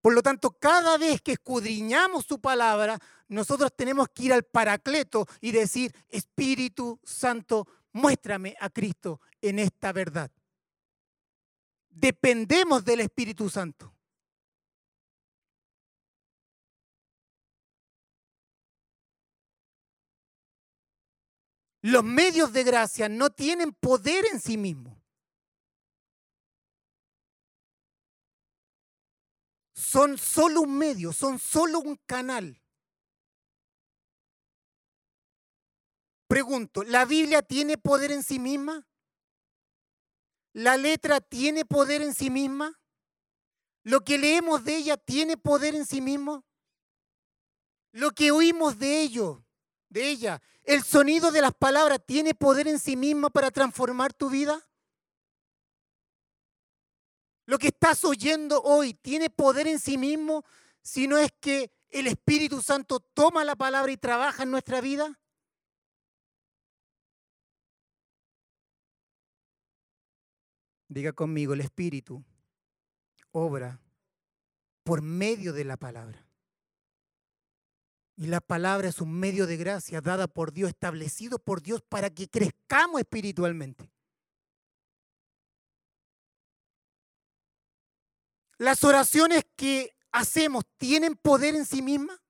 [0.00, 2.98] Por lo tanto, cada vez que escudriñamos su palabra,
[3.28, 9.92] nosotros tenemos que ir al Paracleto y decir, Espíritu Santo, muéstrame a Cristo en esta
[9.92, 10.30] verdad.
[11.88, 13.91] Dependemos del Espíritu Santo.
[21.82, 24.96] Los medios de gracia no tienen poder en sí mismos.
[29.74, 32.62] Son solo un medio, son solo un canal.
[36.28, 38.86] Pregunto, ¿la Biblia tiene poder en sí misma?
[40.54, 42.80] ¿La letra tiene poder en sí misma?
[43.82, 46.46] ¿Lo que leemos de ella tiene poder en sí mismo?
[47.90, 49.44] ¿Lo que oímos de ello
[49.92, 50.42] de ella.
[50.64, 54.66] El sonido de las palabras tiene poder en sí mismo para transformar tu vida.
[57.44, 60.44] Lo que estás oyendo hoy tiene poder en sí mismo
[60.80, 65.18] si no es que el Espíritu Santo toma la palabra y trabaja en nuestra vida.
[70.88, 72.24] Diga conmigo, el Espíritu
[73.30, 73.80] obra
[74.84, 76.21] por medio de la palabra.
[78.16, 82.10] Y la palabra es un medio de gracia dada por Dios, establecido por Dios para
[82.10, 83.90] que crezcamos espiritualmente.
[88.58, 92.20] Las oraciones que hacemos tienen poder en sí mismas.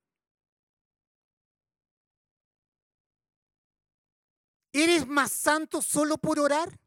[4.73, 6.82] ¿Eres más santo solo por orar?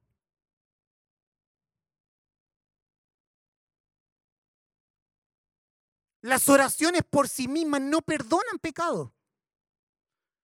[6.25, 9.13] Las oraciones por sí mismas no perdonan pecado.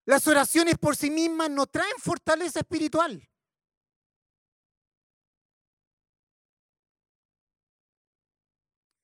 [0.05, 3.27] Las oraciones por sí mismas no traen fortaleza espiritual.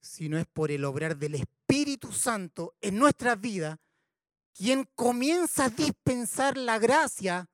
[0.01, 3.82] Sino es por el obrar del Espíritu Santo en nuestra vida
[4.53, 7.49] quien comienza a dispensar la gracia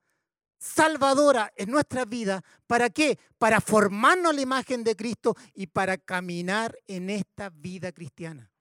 [0.60, 2.44] salvadora en nuestra vida.
[2.68, 3.18] ¿Para qué?
[3.38, 8.53] Para formarnos la imagen de Cristo y para caminar en esta vida cristiana.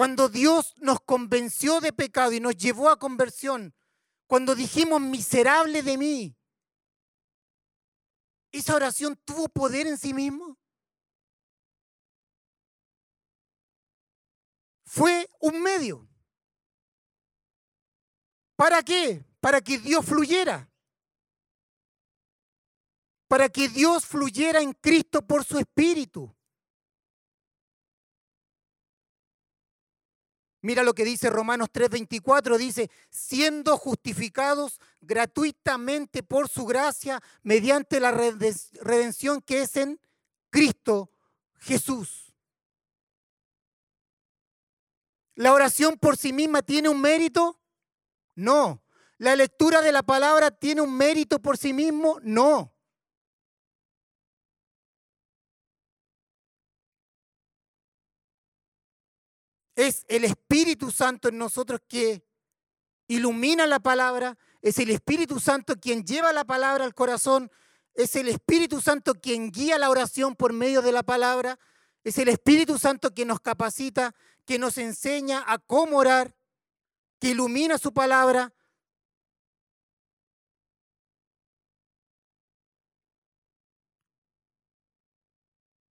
[0.00, 3.74] Cuando Dios nos convenció de pecado y nos llevó a conversión,
[4.26, 6.38] cuando dijimos miserable de mí,
[8.50, 10.58] ¿esa oración tuvo poder en sí mismo?
[14.86, 16.08] Fue un medio.
[18.56, 19.22] ¿Para qué?
[19.38, 20.72] Para que Dios fluyera.
[23.28, 26.34] Para que Dios fluyera en Cristo por su Espíritu.
[30.62, 38.10] Mira lo que dice Romanos 3:24, dice, siendo justificados gratuitamente por su gracia mediante la
[38.10, 40.00] redención que es en
[40.50, 41.10] Cristo
[41.60, 42.34] Jesús.
[45.34, 47.58] ¿La oración por sí misma tiene un mérito?
[48.34, 48.82] No.
[49.16, 52.18] ¿La lectura de la palabra tiene un mérito por sí mismo?
[52.22, 52.69] No.
[59.80, 62.22] Es el Espíritu Santo en nosotros que
[63.08, 67.50] ilumina la palabra, es el Espíritu Santo quien lleva la palabra al corazón,
[67.94, 71.58] es el Espíritu Santo quien guía la oración por medio de la palabra,
[72.04, 74.14] es el Espíritu Santo quien nos capacita,
[74.44, 76.36] que nos enseña a cómo orar,
[77.18, 78.52] que ilumina su palabra.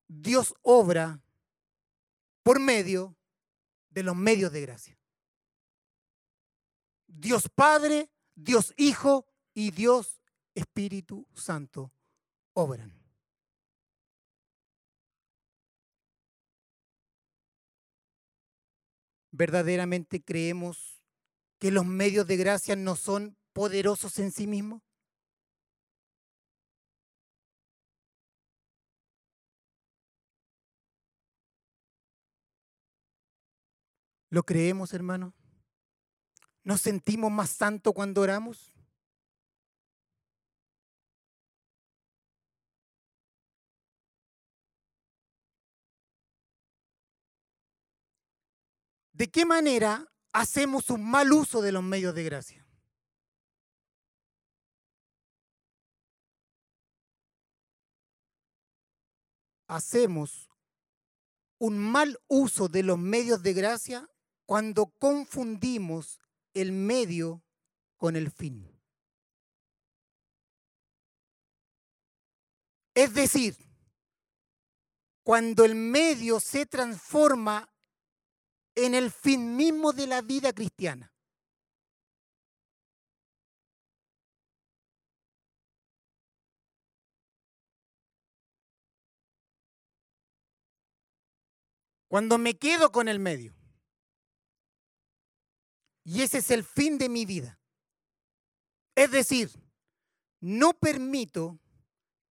[0.08, 1.22] Dios obra
[2.42, 3.17] por medio
[3.90, 4.98] de los medios de gracia.
[7.06, 10.20] Dios Padre, Dios Hijo y Dios
[10.54, 11.92] Espíritu Santo
[12.52, 12.92] obran.
[19.30, 21.02] ¿Verdaderamente creemos
[21.58, 24.87] que los medios de gracia no son poderosos en sí mismos?
[34.30, 35.34] ¿Lo creemos, hermano?
[36.62, 38.74] ¿Nos sentimos más santos cuando oramos?
[49.12, 52.66] ¿De qué manera hacemos un mal uso de los medios de gracia?
[59.66, 60.48] Hacemos
[61.58, 64.08] un mal uso de los medios de gracia
[64.48, 66.18] cuando confundimos
[66.54, 67.44] el medio
[67.98, 68.66] con el fin.
[72.94, 73.58] Es decir,
[75.22, 77.68] cuando el medio se transforma
[78.74, 81.12] en el fin mismo de la vida cristiana.
[92.08, 93.57] Cuando me quedo con el medio.
[96.10, 97.60] Y ese es el fin de mi vida.
[98.94, 99.50] Es decir,
[100.40, 101.60] no permito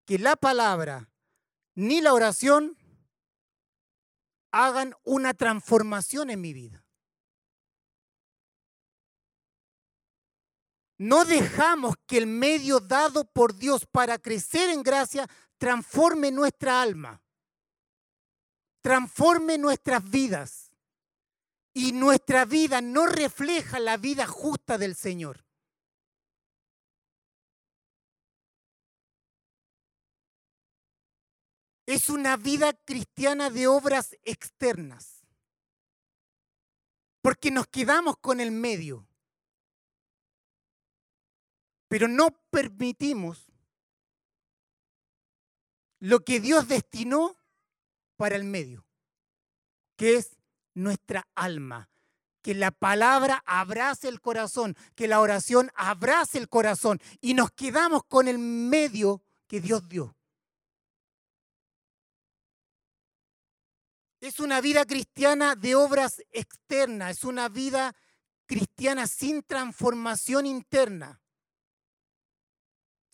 [0.04, 1.12] que la palabra
[1.76, 2.76] ni la oración
[4.50, 6.84] hagan una transformación en mi vida.
[10.96, 17.22] No dejamos que el medio dado por Dios para crecer en gracia transforme nuestra alma,
[18.80, 20.67] transforme nuestras vidas.
[21.78, 25.44] Y nuestra vida no refleja la vida justa del Señor.
[31.88, 35.24] es una vida cristiana de obras externas.
[37.22, 39.08] Porque nos quedamos con el medio.
[41.88, 43.50] Pero no permitimos
[46.00, 47.38] lo que Dios destinó
[48.16, 48.84] para el medio,
[49.96, 50.37] que es
[50.78, 51.90] nuestra alma.
[52.42, 58.02] Que la palabra abrace el corazón, que la oración abrace el corazón y nos quedamos
[58.04, 60.16] con el medio que Dios dio.
[64.20, 67.94] Es una vida cristiana de obras externas, es una vida
[68.46, 71.20] cristiana sin transformación interna.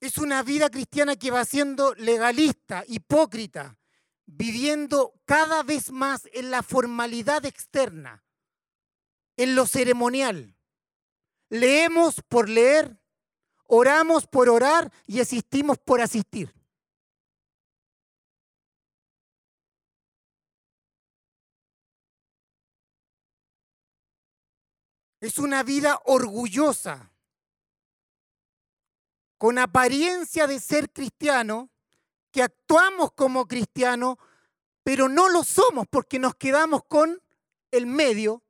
[0.00, 3.78] Es una vida cristiana que va siendo legalista, hipócrita,
[4.26, 8.24] viviendo cada vez más en la formalidad externa,
[9.36, 10.56] en lo ceremonial.
[11.48, 12.98] Leemos por leer,
[13.66, 16.54] oramos por orar y asistimos por asistir.
[25.20, 27.10] Es una vida orgullosa,
[29.38, 31.70] con apariencia de ser cristiano,
[32.34, 34.18] que actuamos como cristiano,
[34.82, 37.22] pero no lo somos porque nos quedamos con
[37.70, 38.42] el medio,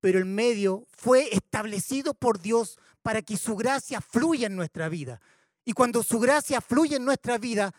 [0.00, 5.20] pero el medio fue establecido por Dios para que su gracia fluya en nuestra vida.
[5.64, 7.72] Y cuando su gracia fluye en nuestra vida,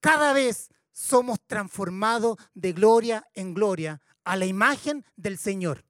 [0.00, 5.84] cada vez somos transformados de gloria en gloria a la imagen del Señor.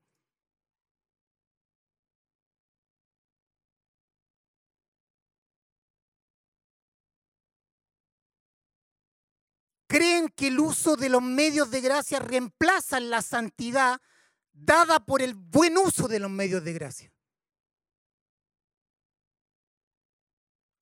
[9.95, 14.01] Creen que el uso de los medios de gracia reemplaza la santidad
[14.53, 17.13] dada por el buen uso de los medios de gracia.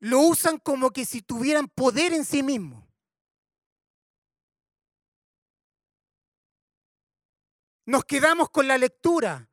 [0.01, 2.83] Lo usan como que si tuvieran poder en sí mismos.
[7.85, 9.51] Nos quedamos con la lectura,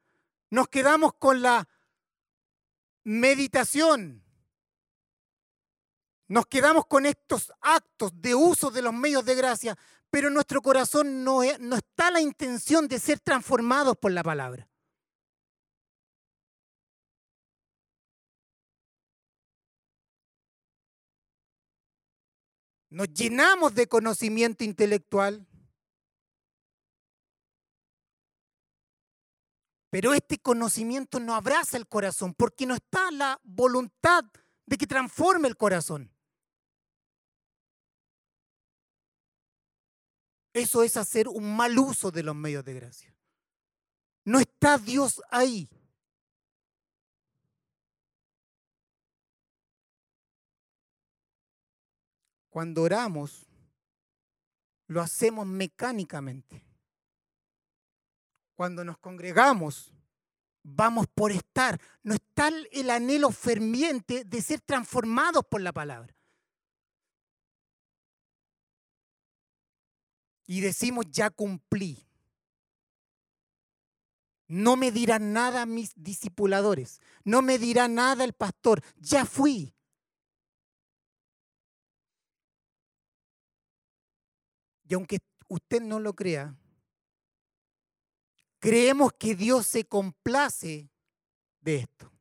[0.52, 1.68] nos quedamos con la
[3.04, 4.24] meditación,
[6.30, 9.78] nos quedamos con estos actos de uso de los medios de gracia,
[10.12, 14.70] pero nuestro corazón no está la intención de ser transformados por la palabra.
[22.92, 25.48] Nos llenamos de conocimiento intelectual,
[29.90, 34.26] pero este conocimiento no abraza el corazón porque no está la voluntad
[34.68, 36.12] de que transforme el corazón.
[40.54, 43.16] Eso es hacer un mal uso de los medios de gracia.
[44.26, 45.70] No está Dios ahí.
[52.50, 53.48] Cuando oramos,
[54.88, 56.66] lo hacemos mecánicamente.
[58.56, 59.94] Cuando nos congregamos,
[60.64, 61.80] vamos por estar.
[62.04, 66.19] No está el anhelo ferviente de ser transformados por la palabra.
[70.50, 72.08] Y decimos, ya cumplí.
[74.48, 79.76] No me dirá nada mis discipuladores, no me dirá nada el pastor, ya fui.
[84.88, 85.20] Y aunque
[85.50, 86.58] usted no lo crea,
[88.58, 90.90] creemos que Dios se complace
[91.62, 92.12] de esto.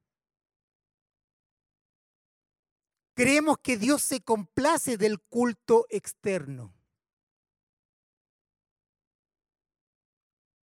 [3.14, 6.77] Creemos que Dios se complace del culto externo.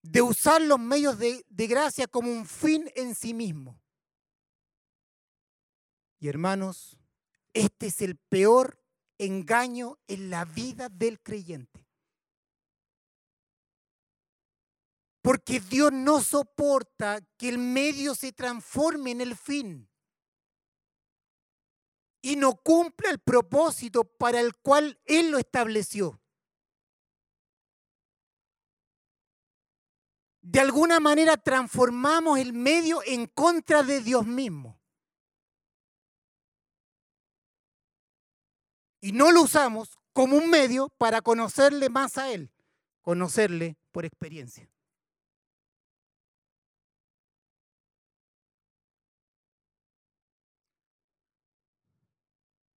[0.04, 3.82] De usar los medios de, gracia como un fin en sí mismo.
[6.20, 6.98] Y hermanos,
[7.54, 8.80] este es el peor
[9.18, 11.88] engaño en la vida del creyente.
[15.22, 19.90] Porque Dios no soporta que el medio se transforme en el fin
[22.22, 26.23] y no cumple el propósito para el cual Él lo estableció.
[30.44, 34.78] De alguna manera transformamos el medio en contra de Dios mismo.
[39.00, 42.52] Y no lo usamos como un medio para conocerle más a Él,
[43.02, 44.70] conocerle por experiencia.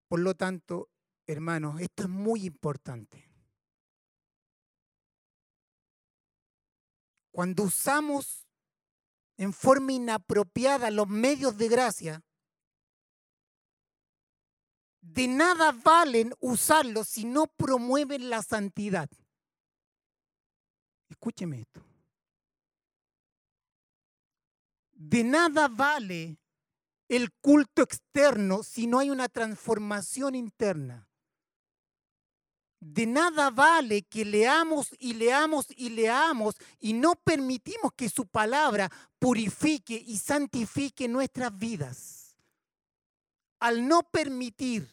[0.06, 0.88] Por lo tanto,
[1.26, 3.25] hermanos, esto es muy importante.
[7.36, 8.48] Cuando usamos
[9.36, 12.24] en forma inapropiada los medios de gracia,
[15.02, 19.10] de nada valen usarlos si no promueven la santidad.
[21.10, 21.84] Escúcheme esto.
[24.92, 26.38] De nada vale
[27.06, 31.05] el culto externo si no hay una transformación interna.
[32.78, 38.90] De nada vale que leamos y leamos y leamos y no permitimos que su palabra
[39.18, 42.36] purifique y santifique nuestras vidas.
[43.58, 44.88] Al no permitir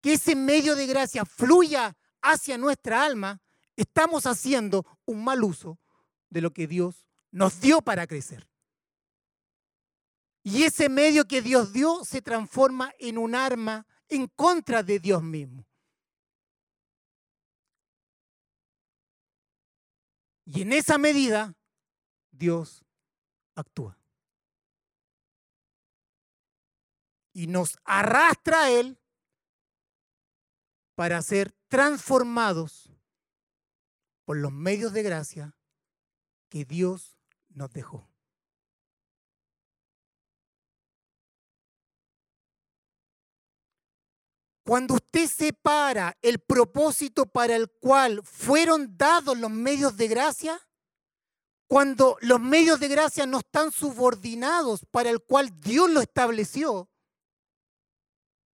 [0.00, 3.40] que ese medio de gracia fluya hacia nuestra alma,
[3.76, 5.78] estamos haciendo un mal uso
[6.30, 8.48] de lo que Dios nos dio para crecer.
[10.42, 15.22] Y ese medio que Dios dio se transforma en un arma en contra de Dios
[15.22, 15.66] mismo.
[20.44, 21.54] Y en esa medida
[22.30, 22.84] Dios
[23.54, 23.98] actúa.
[27.32, 28.98] Y nos arrastra a Él
[30.94, 32.90] para ser transformados
[34.24, 35.56] por los medios de gracia
[36.48, 37.18] que Dios
[37.48, 38.09] nos dejó.
[44.70, 50.60] Cuando usted separa el propósito para el cual fueron dados los medios de gracia,
[51.66, 56.88] cuando los medios de gracia no están subordinados para el cual Dios lo estableció,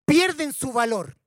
[0.05, 1.17] pierden su valor.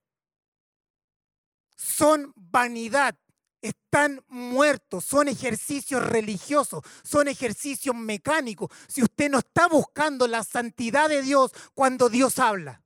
[1.76, 3.14] Son vanidad,
[3.60, 8.70] están muertos, son ejercicios religiosos, son ejercicios mecánicos.
[8.88, 12.82] Si usted no está buscando la santidad de Dios cuando Dios habla.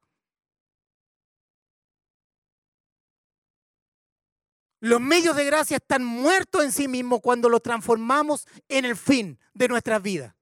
[4.82, 9.38] Los medios de gracia están muertos en sí mismos cuando los transformamos en el fin
[9.54, 10.34] de nuestras vidas.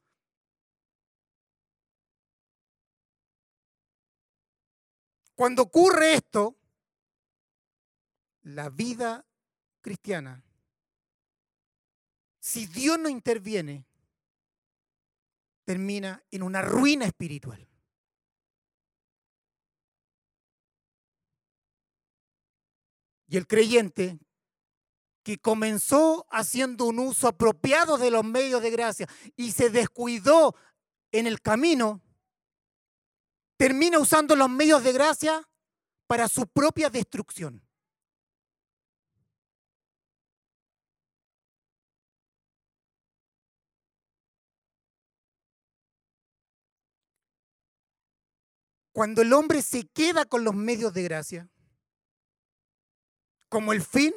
[5.34, 6.56] Cuando ocurre esto,
[8.40, 9.26] la vida
[9.82, 10.42] cristiana,
[12.38, 13.84] si Dios no interviene,
[15.64, 17.68] termina en una ruina espiritual.
[23.28, 24.18] Y el creyente
[25.22, 30.54] que comenzó haciendo un uso apropiado de los medios de gracia y se descuidó
[31.12, 32.00] en el camino,
[33.56, 35.48] termina usando los medios de gracia
[36.06, 37.62] para su propia destrucción.
[48.92, 51.48] Cuando el hombre se queda con los medios de gracia,
[53.48, 54.12] como el fin,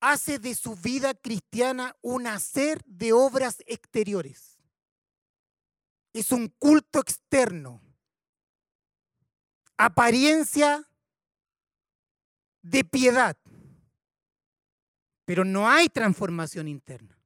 [0.00, 4.58] hace de su vida cristiana un hacer de obras exteriores.
[6.12, 7.82] Es un culto externo.
[9.76, 10.88] Apariencia
[12.62, 13.36] de piedad.
[15.24, 17.18] Pero no hay transformación interna.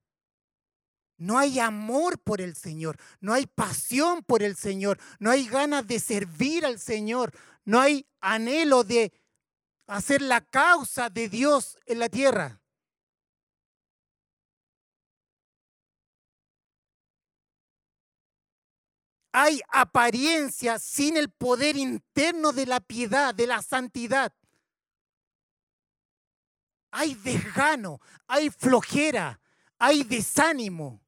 [1.16, 5.86] No hay amor por el Señor, no hay pasión por el Señor, no hay ganas
[5.86, 7.32] de servir al Señor,
[7.64, 9.12] no hay anhelo de
[9.86, 12.61] hacer la causa de Dios en la tierra.
[19.32, 24.32] Hay apariencia sin el poder interno de la piedad, de la santidad.
[26.90, 29.40] Hay desgano, hay flojera,
[29.78, 31.02] hay desánimo,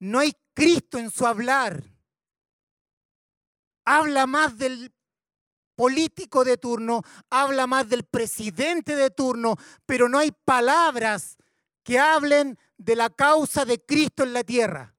[0.00, 1.84] no hay Cristo en su hablar.
[3.84, 4.92] Habla más del
[5.76, 9.56] político de turno, habla más del presidente de turno,
[9.86, 11.36] pero no hay palabras
[11.84, 14.91] que hablen de la causa de Cristo en la tierra.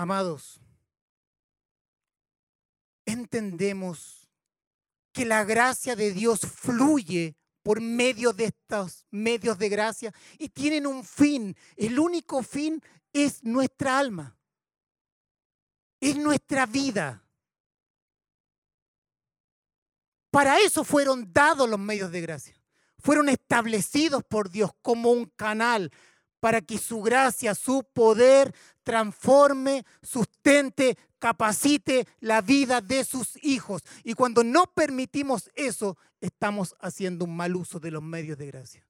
[0.00, 0.58] Amados,
[3.04, 4.26] entendemos
[5.12, 10.86] que la gracia de Dios fluye por medio de estos medios de gracia y tienen
[10.86, 11.54] un fin.
[11.76, 12.82] El único fin
[13.12, 14.38] es nuestra alma,
[16.00, 17.22] es nuestra vida.
[20.30, 22.56] Para eso fueron dados los medios de gracia.
[23.00, 25.92] Fueron establecidos por Dios como un canal
[26.40, 28.54] para que su gracia, su poder
[28.90, 33.82] transforme, sustente, capacite la vida de sus hijos.
[34.02, 38.84] Y cuando no permitimos eso, estamos haciendo un mal uso de los medios de gracia.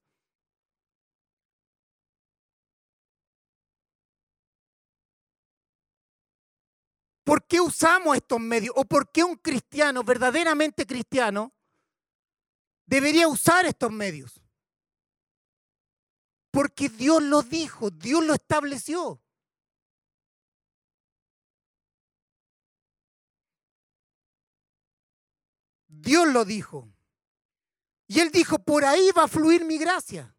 [7.23, 8.73] ¿Por qué usamos estos medios?
[8.75, 11.53] ¿O por qué un cristiano, verdaderamente cristiano,
[12.87, 14.41] debería usar estos medios?
[16.49, 19.21] Porque Dios lo dijo, Dios lo estableció.
[26.01, 26.91] Dios lo dijo.
[28.07, 30.35] Y él dijo, por ahí va a fluir mi gracia.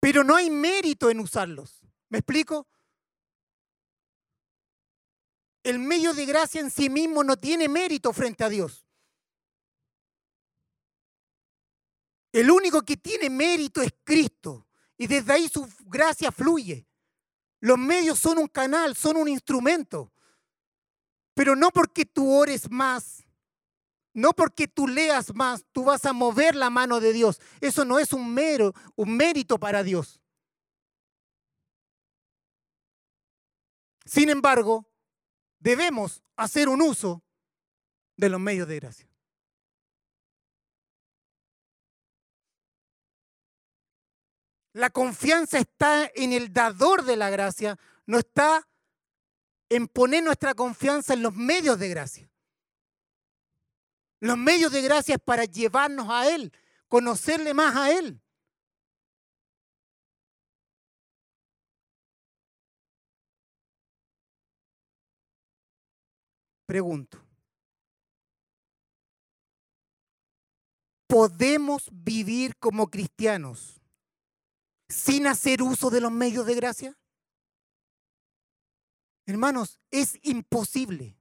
[0.00, 1.80] Pero no hay mérito en usarlos.
[2.08, 2.66] ¿Me explico?
[5.62, 8.84] El medio de gracia en sí mismo no tiene mérito frente a Dios.
[12.32, 14.66] El único que tiene mérito es Cristo.
[14.96, 16.87] Y desde ahí su gracia fluye.
[17.60, 20.12] Los medios son un canal, son un instrumento.
[21.34, 23.24] Pero no porque tú ores más,
[24.12, 27.40] no porque tú leas más, tú vas a mover la mano de Dios.
[27.60, 30.20] Eso no es un mero, un mérito para Dios.
[34.04, 34.88] Sin embargo,
[35.58, 37.22] debemos hacer un uso
[38.16, 39.07] de los medios de gracia.
[44.78, 47.76] La confianza está en el dador de la gracia,
[48.06, 48.68] no está
[49.68, 52.30] en poner nuestra confianza en los medios de gracia.
[54.20, 56.52] Los medios de gracia es para llevarnos a Él,
[56.86, 58.22] conocerle más a Él.
[66.66, 67.20] Pregunto,
[71.08, 73.78] ¿podemos vivir como cristianos
[74.88, 76.98] sin hacer uso de los medios de gracia?
[79.26, 81.18] Hermanos, es imposible.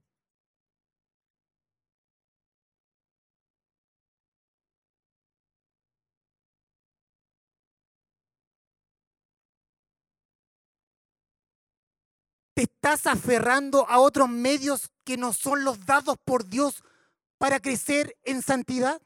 [12.58, 16.84] te estás aferrando a otros medios que no son los dados por Dios
[17.38, 19.00] para crecer en santidad?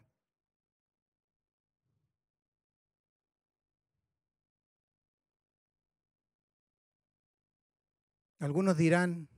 [8.41, 9.29] Algunos dirán,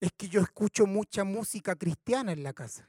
[0.00, 2.88] es que yo escucho mucha música cristiana en la casa.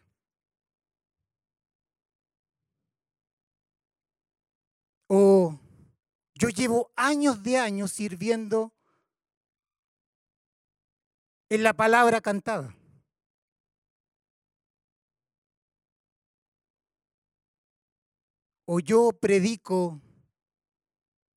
[5.07, 5.59] O
[6.35, 8.75] yo llevo años de años sirviendo
[11.49, 12.77] en la palabra cantada.
[18.65, 19.99] O yo predico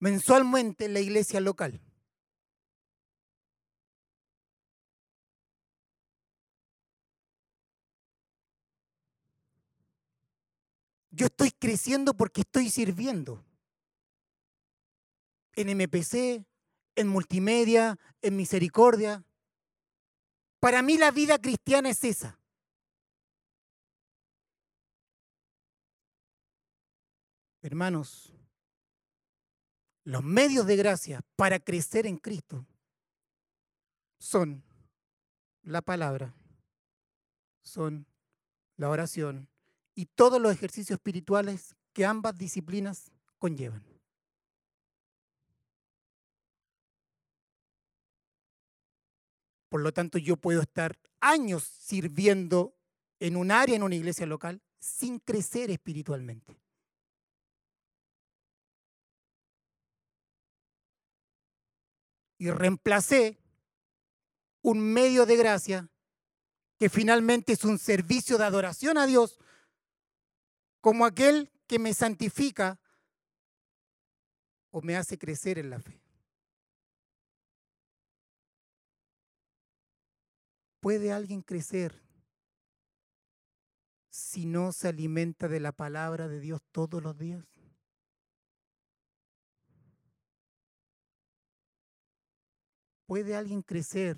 [0.00, 1.80] mensualmente en la iglesia local.
[11.10, 13.44] Yo estoy creciendo porque estoy sirviendo.
[15.54, 16.46] En MPC,
[16.94, 19.24] en multimedia, en misericordia.
[20.60, 22.38] Para mí la vida cristiana es esa.
[27.62, 28.32] Hermanos,
[30.04, 32.66] los medios de gracia para crecer en Cristo
[34.18, 34.62] son
[35.62, 36.34] la palabra,
[37.62, 38.06] son
[38.76, 39.48] la oración,
[39.94, 43.84] y todos los ejercicios espirituales que ambas disciplinas conllevan.
[49.70, 52.74] Por lo tanto, yo puedo estar años sirviendo
[53.20, 56.60] en un área, en una iglesia local, sin crecer espiritualmente.
[62.38, 63.38] Y reemplacé
[64.62, 65.88] un medio de gracia,
[66.78, 69.38] que finalmente es un servicio de adoración a Dios,
[70.80, 72.80] como aquel que me santifica
[74.70, 76.00] o me hace crecer en la fe.
[80.80, 82.02] ¿Puede alguien crecer
[84.08, 87.44] si no se alimenta de la palabra de Dios todos los días?
[93.06, 94.16] ¿Puede alguien crecer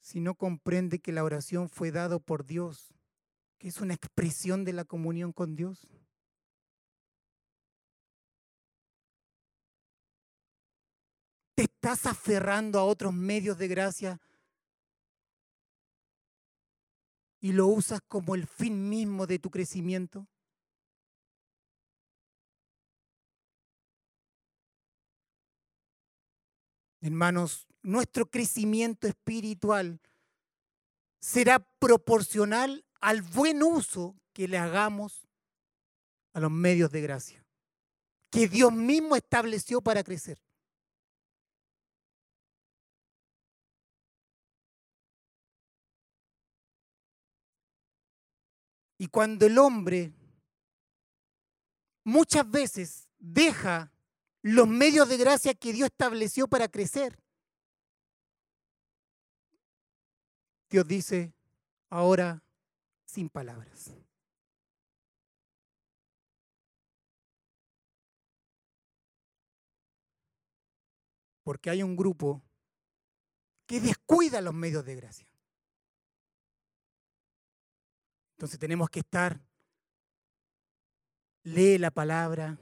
[0.00, 2.94] si no comprende que la oración fue dado por Dios,
[3.68, 5.88] es una expresión de la comunión con Dios?
[11.54, 14.20] ¿Te estás aferrando a otros medios de gracia
[17.40, 20.26] y lo usas como el fin mismo de tu crecimiento?
[27.00, 30.00] Hermanos, nuestro crecimiento espiritual
[31.18, 35.28] será proporcional al buen uso que le hagamos
[36.32, 37.44] a los medios de gracia,
[38.30, 40.42] que Dios mismo estableció para crecer.
[48.96, 50.14] Y cuando el hombre
[52.04, 53.92] muchas veces deja
[54.40, 57.22] los medios de gracia que Dios estableció para crecer,
[60.70, 61.34] Dios dice,
[61.90, 62.43] ahora
[63.14, 63.92] sin palabras.
[71.44, 72.42] Porque hay un grupo
[73.66, 75.28] que descuida los medios de gracia.
[78.32, 79.40] Entonces tenemos que estar,
[81.44, 82.58] lee la palabra,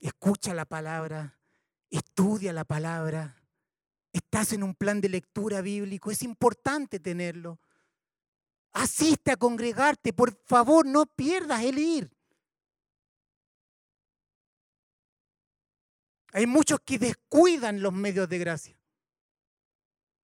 [0.00, 1.38] escucha la palabra,
[1.90, 3.40] estudia la palabra,
[4.12, 7.60] estás en un plan de lectura bíblico, es importante tenerlo.
[8.74, 12.10] Asiste a congregarte, por favor, no pierdas el ir.
[16.32, 18.78] Hay muchos que descuidan los medios de gracia.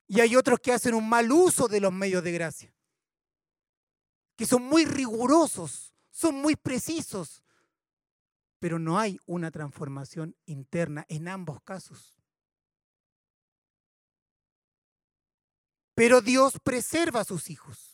[0.06, 2.74] Y hay otros que hacen un mal uso de los medios de gracia
[4.40, 7.44] que son muy rigurosos, son muy precisos,
[8.58, 12.18] pero no hay una transformación interna en ambos casos.
[15.94, 17.89] Pero Dios preserva a sus hijos.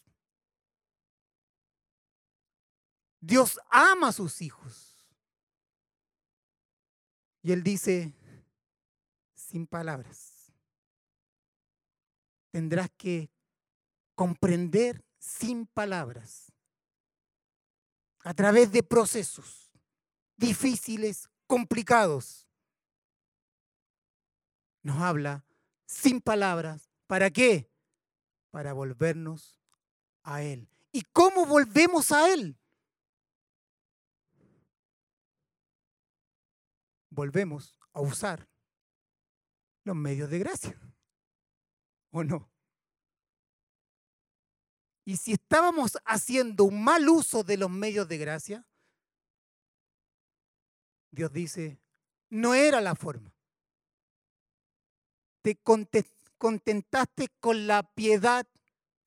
[3.21, 5.07] Dios ama a sus hijos.
[7.43, 8.12] Y Él dice,
[9.35, 10.53] sin palabras,
[12.51, 13.31] tendrás que
[14.14, 16.53] comprender sin palabras,
[18.25, 19.71] a través de procesos
[20.37, 22.49] difíciles, complicados.
[24.83, 25.45] Nos habla
[25.87, 26.91] sin palabras.
[27.07, 27.71] ¿Para qué?
[28.51, 29.61] Para volvernos
[30.23, 30.69] a Él.
[30.93, 32.59] ¿Y cómo volvemos a Él?
[37.17, 38.47] Volvemos a usar
[39.85, 40.79] los medios de gracia.
[42.11, 42.53] ¿O no?
[45.07, 48.67] Y si estábamos haciendo un mal uso de los medios de gracia,
[51.11, 51.81] Dios dice,
[52.29, 53.35] no era la forma.
[55.41, 55.57] Te
[56.37, 58.47] contentaste con la piedad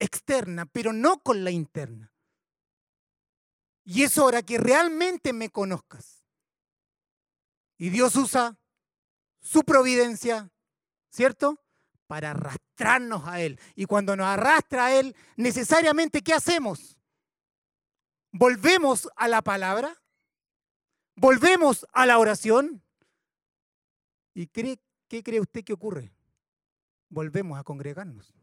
[0.00, 2.12] externa, pero no con la interna.
[3.84, 6.19] Y es hora que realmente me conozcas.
[7.80, 8.56] Y Dios usa
[9.40, 10.52] su providencia,
[11.10, 11.60] ¿cierto?
[12.10, 13.60] para arrastrarnos a Él.
[13.76, 16.98] Y cuando nos arrastra a Él, necesariamente, ¿qué hacemos?
[18.32, 19.96] ¿Volvemos a la palabra?
[21.14, 22.82] ¿Volvemos a la oración?
[24.34, 24.76] ¿Y qué
[25.22, 26.12] cree usted que ocurre?
[27.10, 28.34] Volvemos a congregarnos.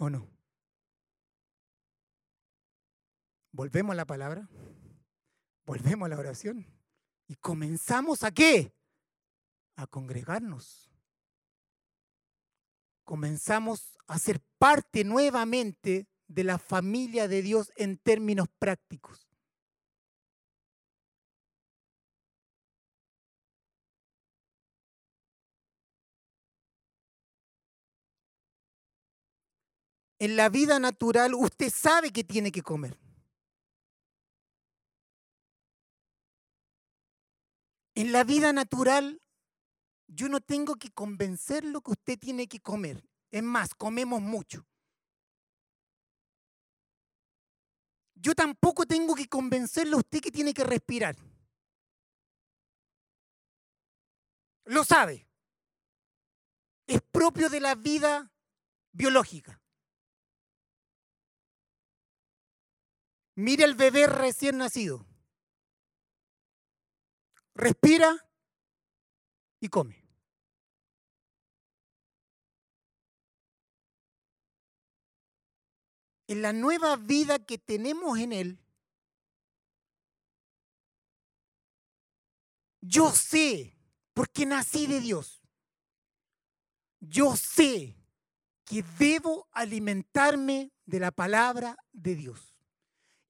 [0.00, 0.28] ¿O no?
[3.52, 4.48] ¿Volvemos a la palabra?
[5.64, 6.66] ¿Volvemos a la oración?
[7.26, 8.74] ¿Y comenzamos a qué?
[9.76, 10.84] A congregarnos
[13.04, 19.28] comenzamos a ser parte nuevamente de la familia de Dios en términos prácticos.
[30.18, 33.03] En la vida natural usted sabe que tiene que comer.
[37.94, 39.22] En la vida natural
[40.06, 43.04] yo no tengo que convencerlo que usted tiene que comer.
[43.30, 44.66] Es más, comemos mucho.
[48.14, 51.16] Yo tampoco tengo que convencerlo a usted que tiene que respirar.
[54.64, 55.26] Lo sabe.
[56.86, 58.30] es propio de la vida
[58.92, 59.60] biológica.
[63.36, 65.06] Mire el bebé recién nacido.
[67.54, 68.16] Respira
[69.60, 70.02] y come.
[76.26, 78.58] En la nueva vida que tenemos en Él,
[82.80, 83.76] yo sé,
[84.14, 85.42] porque nací de Dios,
[87.00, 87.96] yo sé
[88.64, 92.53] que debo alimentarme de la palabra de Dios.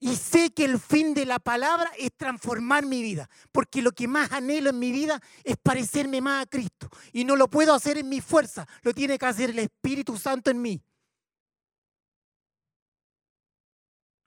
[0.05, 4.07] Y sé que el fin de la palabra es transformar mi vida, porque lo que
[4.07, 6.91] más anhelo en mi vida es parecerme más a Cristo.
[7.15, 10.51] Y no lo puedo hacer en mi fuerza, lo tiene que hacer el Espíritu Santo
[10.51, 10.85] en mí.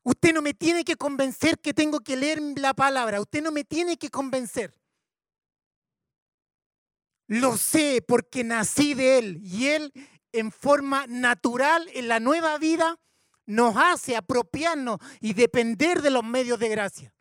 [0.01, 3.63] Usted no me tiene que convencer que tengo que leer la palabra, usted no me
[3.63, 4.73] tiene que convencer.
[7.27, 9.93] Lo sé porque nací de Él y Él
[10.31, 12.97] en forma natural en la nueva vida
[13.47, 17.13] nos hace apropiarnos y depender de los medios de gracia.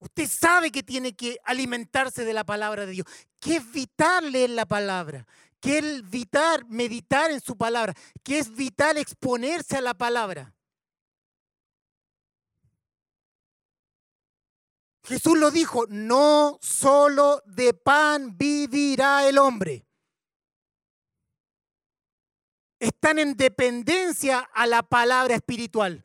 [0.00, 3.06] Usted sabe que tiene que alimentarse de la palabra de Dios,
[3.38, 5.26] que es vital leer la palabra,
[5.60, 10.54] que es vital meditar en su palabra, que es vital exponerse a la palabra.
[15.10, 19.84] Jesús lo dijo, no solo de pan vivirá el hombre.
[22.78, 26.04] Están en dependencia a la palabra espiritual.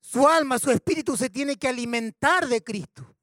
[0.00, 3.14] Su alma, su espíritu se tiene que alimentar de Cristo.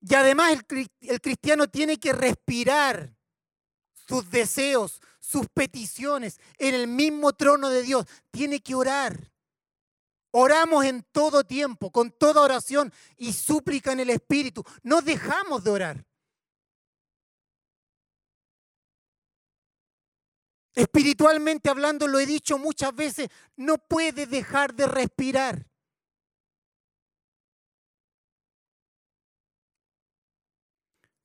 [0.00, 3.14] Y además el, el cristiano tiene que respirar
[3.94, 8.06] sus deseos, sus peticiones en el mismo trono de Dios.
[8.32, 9.30] Tiene que orar.
[10.30, 14.62] Oramos en todo tiempo, con toda oración y súplica en el Espíritu.
[14.82, 16.04] No dejamos de orar.
[20.74, 25.66] Espiritualmente hablando, lo he dicho muchas veces, no puede dejar de respirar.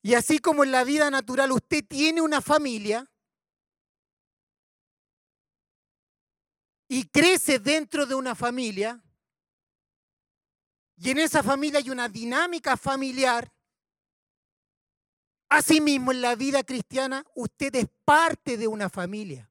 [0.02, 3.10] Y así como en la vida natural usted tiene una familia,
[6.94, 9.02] y crece dentro de una familia,
[10.96, 13.52] y en esa familia hay una dinámica familiar,
[15.50, 19.50] asimismo en la vida cristiana usted es parte de una familia.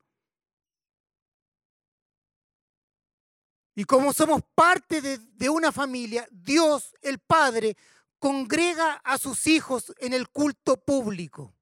[3.75, 7.77] Y como somos parte de, de, una familia, Dios, el Padre,
[8.21, 11.53] congrega a sus hijos en el culto público.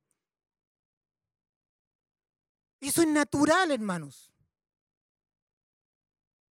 [2.81, 4.30] Eso es natural, hermanos.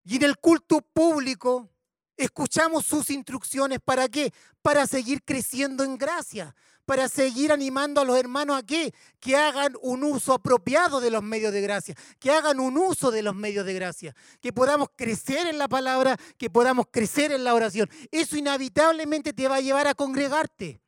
[0.08, 1.68] Y en el culto público
[2.16, 3.78] escuchamos sus instrucciones.
[3.84, 4.32] ¿Para qué?
[4.62, 6.56] Para seguir creciendo en gracia,
[6.86, 8.94] para seguir animando a los hermanos a?
[9.20, 13.20] Que hagan un uso apropiado de los medios de gracia, que hagan un uso de
[13.20, 17.52] los medios de gracia, que podamos crecer en la palabra, que podamos crecer en la
[17.52, 17.86] oración.
[18.10, 20.80] Eso inevitablemente te va a llevar a congregarte.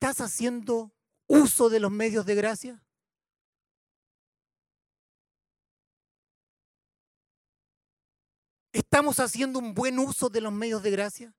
[0.00, 0.92] ¿Estás haciendo
[1.26, 2.80] uso de los medios de gracia?
[8.72, 11.34] ¿Estamos haciendo un buen uso de los medios de gracia?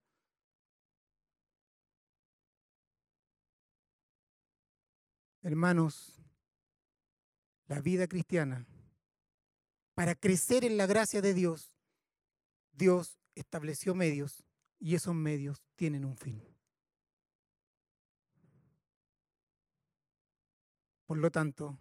[5.42, 6.22] Hermanos,
[7.68, 8.68] la vida cristiana,
[9.94, 11.72] para crecer en la gracia de Dios,
[12.74, 14.44] Dios estableció medios
[14.80, 16.59] y esos medios tienen un fin.
[21.10, 21.80] Por lo tanto,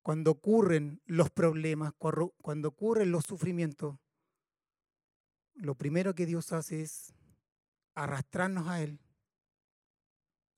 [0.00, 3.98] cuando ocurren los problemas, cuando ocurren los sufrimientos,
[5.52, 7.12] lo primero que Dios hace es
[7.94, 8.98] arrastrarnos a Él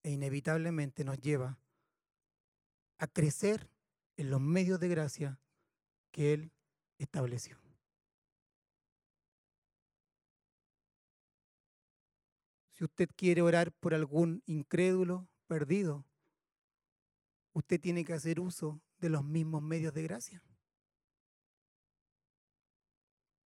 [0.05, 1.59] e inevitablemente nos lleva
[2.99, 3.69] a crecer
[4.17, 5.41] en los medios de gracia
[6.13, 6.53] que Él
[6.99, 7.59] estableció.
[12.71, 16.07] Si usted quiere orar por algún incrédulo perdido,
[17.53, 20.43] usted tiene que hacer uso de los mismos medios de gracia.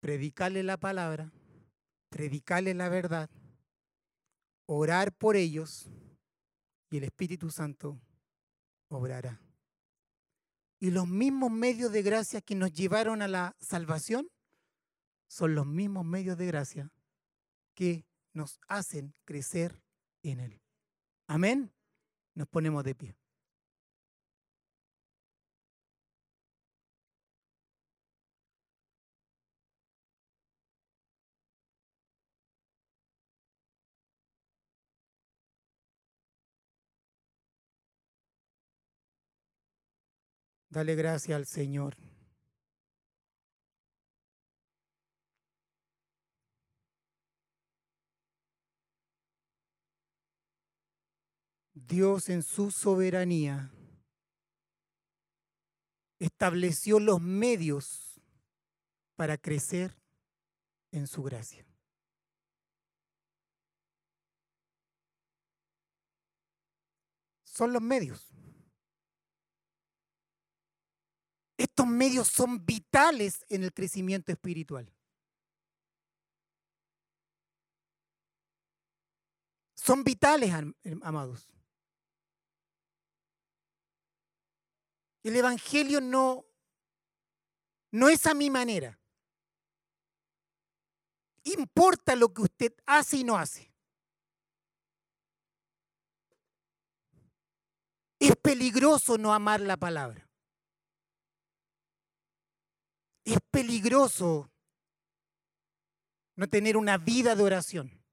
[0.01, 1.33] Predicarle la palabra,
[2.11, 3.31] predicarle la verdad,
[4.67, 5.89] orar por ellos
[6.91, 8.01] y el Espíritu Santo
[8.89, 9.41] obrará.
[10.79, 14.29] Y los mismos medios de gracia que nos llevaron a la salvación
[15.29, 16.93] son los mismos medios de gracia
[17.75, 19.83] que nos hacen crecer
[20.23, 20.61] en Él.
[21.27, 21.73] Amén.
[22.35, 23.17] Nos ponemos de pie.
[40.75, 41.97] Dale gracias al Señor.
[51.75, 53.71] Dios en su soberanía
[56.19, 58.21] estableció los medios
[59.15, 59.97] para crecer
[60.91, 61.65] en su gracia.
[67.45, 68.34] Son los medios.
[71.65, 74.93] Estos medios son vitales en el crecimiento espiritual.
[79.75, 80.53] Son vitales,
[81.01, 81.49] amados.
[85.23, 86.45] El Evangelio no,
[87.93, 89.01] no es a mi manera.
[91.45, 93.73] Importa lo que usted hace y no hace.
[98.19, 100.24] Es peligroso no amar la palabra.
[103.25, 104.51] Es peligroso
[106.37, 108.05] no tener una vida de oración.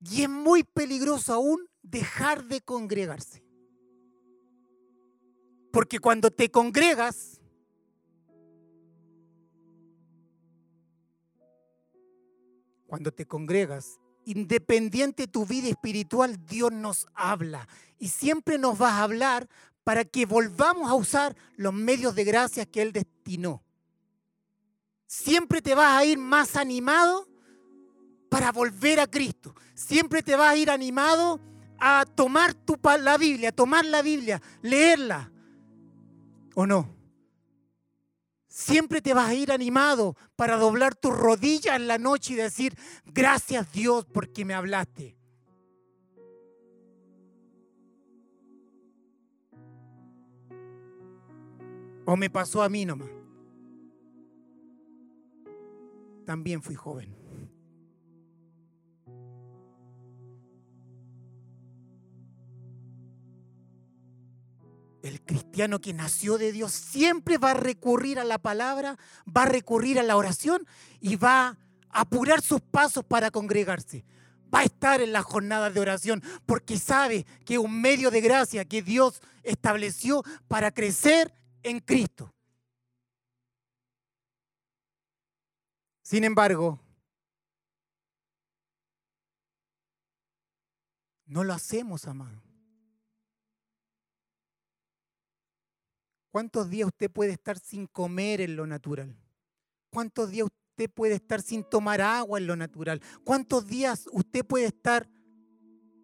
[0.00, 3.44] Y es muy peligroso aún dejar de congregarse.
[5.72, 7.40] Porque cuando te congregas,
[12.86, 17.68] cuando te congregas, independiente de tu vida espiritual, Dios nos habla.
[17.98, 19.48] Y siempre nos va a hablar
[19.84, 23.62] para que volvamos a usar los medios de gracia que Él destinó.
[25.06, 27.28] Siempre te vas a ir más animado
[28.28, 29.54] para volver a Cristo.
[29.74, 31.40] Siempre te vas a ir animado
[31.78, 35.32] a tomar tu, la Biblia, tomar la Biblia, leerla.
[36.54, 36.94] ¿O no?
[38.46, 42.76] Siempre te vas a ir animado para doblar tus rodillas en la noche y decir,
[43.06, 45.19] gracias Dios porque me hablaste.
[52.10, 53.08] O me pasó a mí nomás.
[56.26, 57.14] También fui joven.
[65.04, 69.46] El cristiano que nació de Dios siempre va a recurrir a la palabra, va a
[69.46, 70.66] recurrir a la oración
[71.00, 71.46] y va
[71.90, 74.04] a apurar sus pasos para congregarse.
[74.52, 78.20] Va a estar en la jornada de oración porque sabe que es un medio de
[78.20, 81.32] gracia que Dios estableció para crecer
[81.62, 82.32] en Cristo.
[86.02, 86.80] Sin embargo,
[91.26, 92.42] no lo hacemos, amado.
[96.30, 99.16] ¿Cuántos días usted puede estar sin comer en lo natural?
[99.90, 103.00] ¿Cuántos días usted puede estar sin tomar agua en lo natural?
[103.24, 105.08] ¿Cuántos días usted puede estar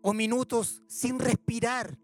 [0.02, 1.98] o minutos sin respirar?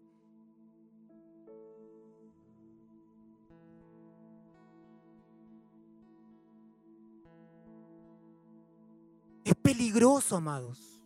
[9.43, 11.01] Es peligroso, amados.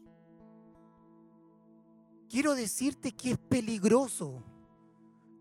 [2.30, 4.44] Quiero decirte que es peligroso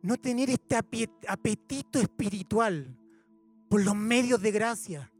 [0.03, 2.97] no tener este apetito espiritual
[3.69, 5.13] por los medios de gracia.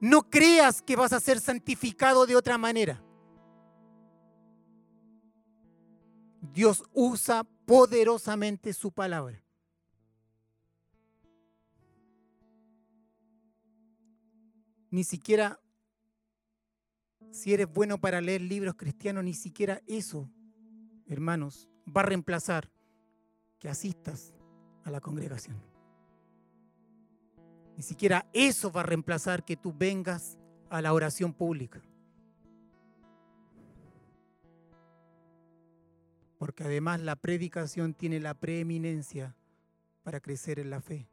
[0.00, 3.02] No creas que vas a ser santificado de otra manera.
[6.40, 9.43] Dios usa poderosamente su palabra.
[14.94, 15.58] Ni siquiera,
[17.32, 20.30] si eres bueno para leer libros cristianos, ni siquiera eso,
[21.08, 22.70] hermanos, va a reemplazar
[23.58, 24.32] que asistas
[24.84, 25.60] a la congregación.
[27.76, 30.38] Ni siquiera eso va a reemplazar que tú vengas
[30.70, 31.82] a la oración pública.
[36.38, 39.34] Porque además la predicación tiene la preeminencia
[40.04, 41.08] para crecer en la fe.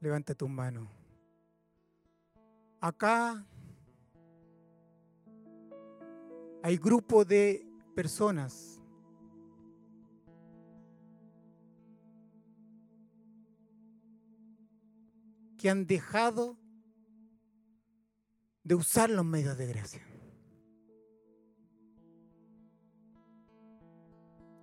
[0.00, 0.88] Levanta tu mano.
[2.80, 3.46] Acá
[6.62, 8.80] hay grupo de personas
[15.58, 16.56] que han dejado
[18.64, 20.02] de usar los medios de gracia.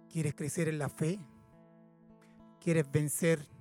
[0.09, 1.19] ¿Quieres crecer en la fe?
[2.59, 3.56] ¿Quieres vencer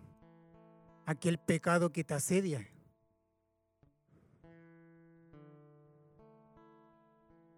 [1.07, 2.69] aquel pecado que te asedia.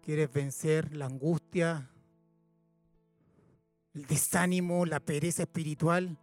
[0.01, 1.89] ¿Quieres vencer la angustia,
[3.93, 6.17] el desánimo, la pereza espiritual?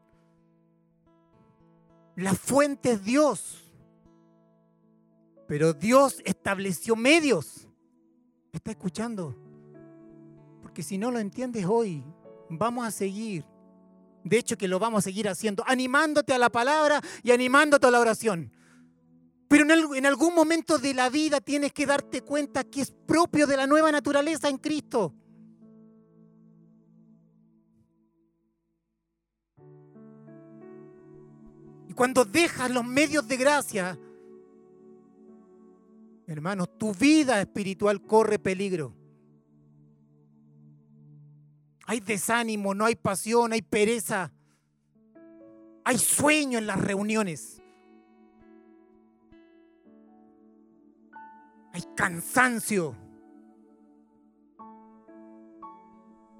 [2.14, 3.62] La fuente es Dios.
[5.46, 7.68] Pero Dios estableció medios.
[8.52, 9.36] ¿Me está escuchando?
[10.62, 12.02] Porque si no lo entiendes hoy,
[12.48, 13.44] vamos a seguir.
[14.26, 17.92] De hecho, que lo vamos a seguir haciendo, animándote a la palabra y animándote a
[17.92, 18.50] la oración.
[19.46, 19.62] Pero
[19.94, 23.68] en, algún momento de la vida tienes que darte cuenta que es propio de la
[23.68, 25.14] nueva naturaleza en Cristo.
[31.88, 33.96] Y cuando dejas los medios de gracia,
[36.26, 39.05] hermanos, tu vida espiritual corre peligro.
[41.86, 44.32] Hay desánimo, no hay pasión, hay pereza.
[45.84, 47.62] Hay sueño en las reuniones.
[51.72, 52.96] Hay cansancio.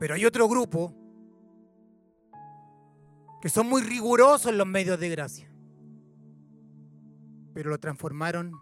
[0.01, 0.93] Pero hay otro grupo
[3.41, 5.49] que son muy rigurosos en los medios de gracia.
[7.55, 8.53] Pero lo transformaron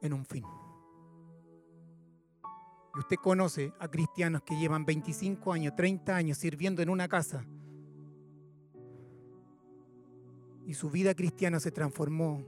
[0.00, 0.44] en un fin.
[2.94, 7.44] Y usted conoce a cristianos que llevan 25 años, 30 años sirviendo en una casa.
[10.66, 12.44] Y su vida cristiana se transformó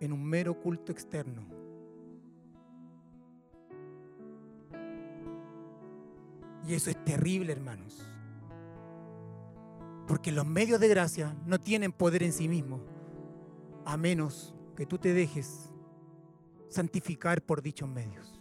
[0.00, 1.46] en un mero culto externo.
[6.66, 8.06] Y eso es terrible, hermanos.
[10.06, 12.80] Porque los medios de gracia no tienen poder en sí mismos,
[13.84, 15.70] a menos que tú te dejes
[16.68, 18.37] santificar por dichos medios.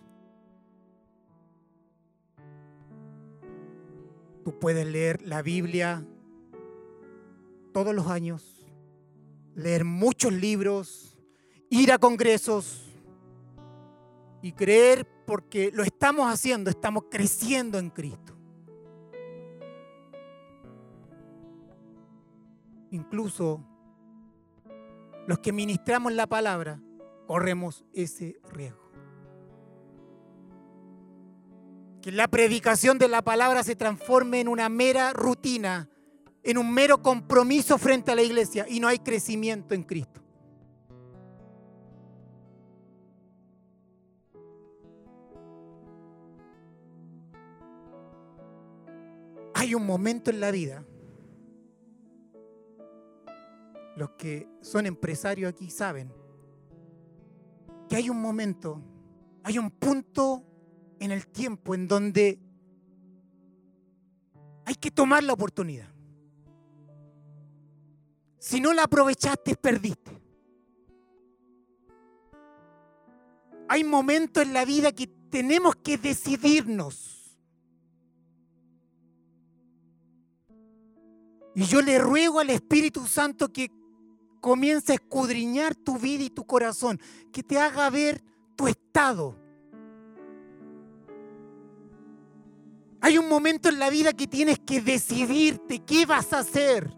[4.48, 6.06] Tú puedes leer la Biblia
[7.74, 8.66] todos los años,
[9.56, 11.18] leer muchos libros,
[11.70, 12.88] ir a congresos
[14.42, 18.38] y creer porque lo estamos haciendo, estamos creciendo en Cristo.
[22.92, 23.62] Incluso
[25.28, 26.82] los que ministramos la palabra
[27.28, 28.87] corremos ese riesgo.
[32.08, 35.90] Que la predicación de la palabra se transforme en una mera rutina,
[36.42, 40.22] en un mero compromiso frente a la iglesia y no hay crecimiento en Cristo.
[49.54, 50.86] Hay un momento en la vida,
[53.98, 56.14] los que son empresarios aquí saben,
[57.90, 58.82] que hay un momento,
[59.44, 60.46] hay un punto
[61.00, 62.40] en el tiempo en donde
[64.66, 65.88] hay que tomar la oportunidad.
[68.40, 70.22] Si no la aprovechaste, perdiste.
[73.70, 77.38] Hay momentos en la vida que tenemos que decidirnos.
[81.56, 83.72] Y yo le ruego al Espíritu Santo que
[84.40, 87.00] comience a escudriñar tu vida y tu corazón,
[87.32, 88.24] que te haga ver
[88.56, 89.47] tu estado
[93.02, 96.92] Hay un momento en la vida que tienes que decidirte qué vas a hacer.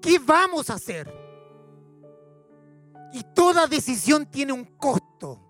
[0.00, 1.12] ¿Qué vamos a hacer?
[3.12, 5.44] Y toda decisión tiene un costo.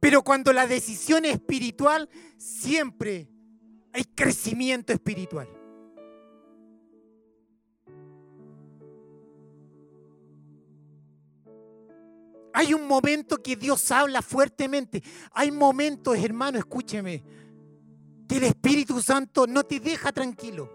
[0.00, 3.28] Pero cuando la decisión es espiritual, siempre
[3.92, 5.48] hay crecimiento espiritual.
[12.58, 15.00] Hay un momento que Dios habla fuertemente.
[15.30, 17.22] Hay momentos, hermano, escúcheme,
[18.28, 20.68] que el Espíritu Santo no te deja tranquilo.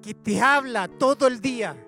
[0.00, 1.84] Que te habla todo el día.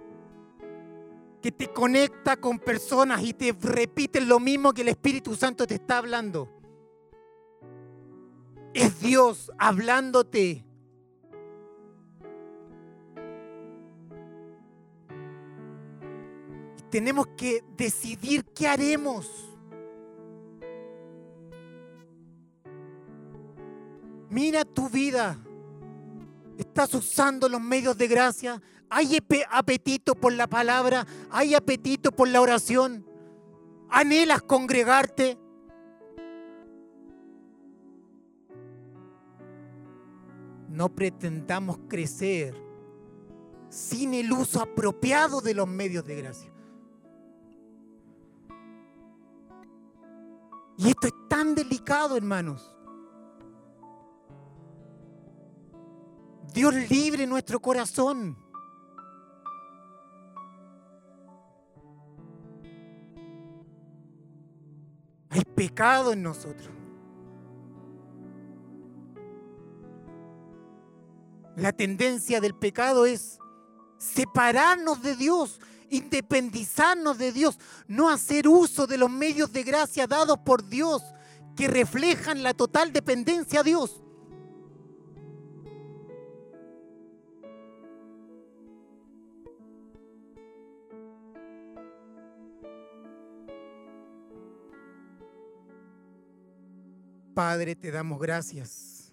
[1.41, 5.75] Que te conecta con personas y te repite lo mismo que el Espíritu Santo te
[5.75, 6.49] está hablando.
[8.75, 10.65] Es Dios hablándote
[16.93, 19.51] tenemos que decidir qué haremos.
[24.29, 25.39] Mira tu vida.
[26.59, 28.61] ¿Estás usando los medios de gracia?
[28.91, 29.19] ¿Hay
[29.51, 31.07] apetito por la palabra?
[31.31, 33.07] ¿Hay apetito por la oración?
[33.89, 35.39] ¿Anhelas congregarte?
[40.69, 42.55] No pretendamos crecer
[43.71, 46.52] sin el uso apropiado de los medios de gracia.
[50.79, 52.75] Y esto es tan delicado, hermanos.
[56.53, 58.37] Dios libre nuestro corazón.
[65.31, 66.71] Hay pecado en nosotros.
[71.57, 73.39] La tendencia del pecado es
[73.99, 75.61] separarnos de Dios,
[75.93, 81.03] independizarnos de Dios, no hacer uso de los medios de gracia dados por Dios
[81.55, 84.03] que reflejan la total dependencia a Dios.
[97.35, 99.11] Padre, te damos gracias.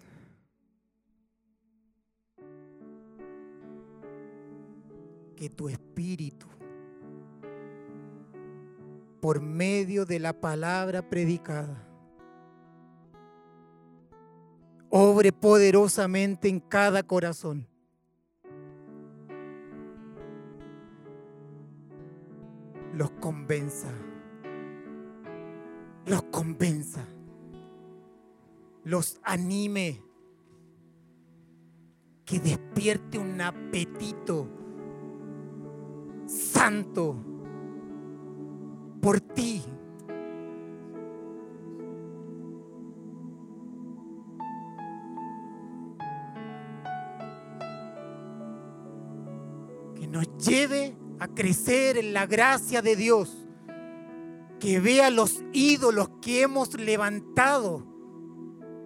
[5.36, 6.46] Que tu espíritu,
[9.20, 11.86] por medio de la palabra predicada,
[14.88, 17.66] obre poderosamente en cada corazón.
[22.94, 23.88] Los convenza.
[26.06, 27.06] Los convenza
[28.84, 30.02] los anime,
[32.24, 34.48] que despierte un apetito
[36.26, 37.16] santo
[49.94, 53.46] Que nos lleve a crecer en la gracia de Dios.
[54.58, 57.90] Que vea los ídolos que hemos levantado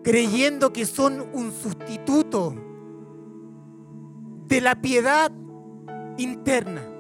[0.05, 2.55] creyendo que son un sustituto
[4.47, 5.32] de la piedad
[6.18, 6.93] interna.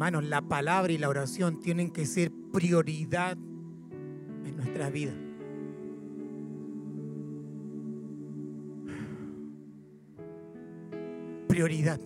[0.00, 5.12] Hermanos, la palabra y la oración tienen que ser prioridad en nuestra vida.
[11.46, 12.00] prioridad.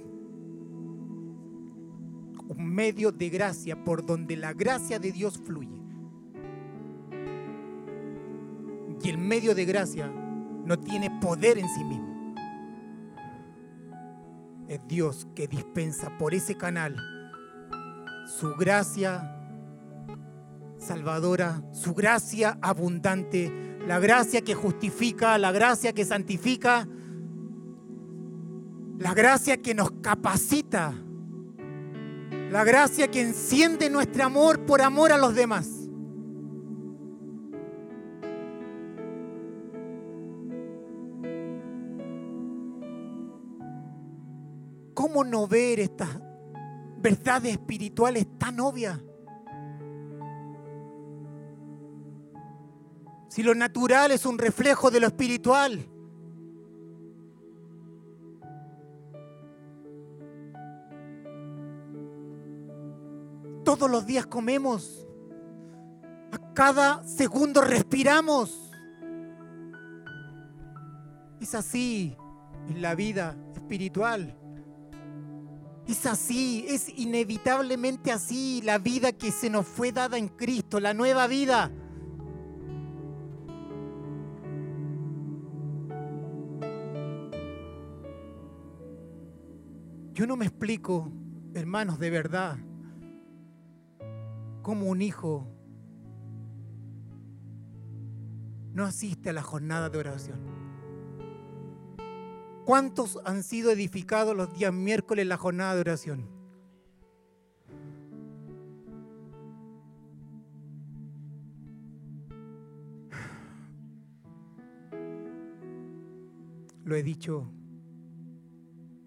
[2.49, 5.81] Un medio de gracia por donde la gracia de Dios fluye.
[9.05, 12.35] Y el medio de gracia no tiene poder en sí mismo.
[14.67, 16.97] Es Dios que dispensa por ese canal
[18.27, 19.31] su gracia
[20.79, 26.87] salvadora, su gracia abundante, la gracia que justifica, la gracia que santifica,
[28.99, 30.95] la gracia que nos capacita.
[32.51, 35.69] La gracia que enciende nuestro amor por amor a los demás.
[44.95, 46.24] ¿Cómo no ver estas
[47.05, 48.99] verdades espirituales tan obvias?
[53.29, 55.87] Si lo natural es un reflejo de lo espiritual.
[63.65, 65.07] Todos los días comemos.
[66.33, 68.73] A cada segundo respiramos.
[71.39, 72.17] Es así
[72.69, 74.39] en la vida espiritual.
[75.87, 80.95] Es así, es inevitablemente así la vida que se nos fue dada en Cristo, la
[80.95, 81.71] nueva vida.
[90.15, 91.11] Yo no me explico,
[91.55, 92.57] hermanos, de verdad,
[94.63, 95.47] como un hijo
[98.75, 100.64] no asiste a la jornada de oración?
[102.65, 106.29] ¿Cuántos han sido edificados los días miércoles en la jornada de oración?
[116.85, 117.51] Lo he dicho,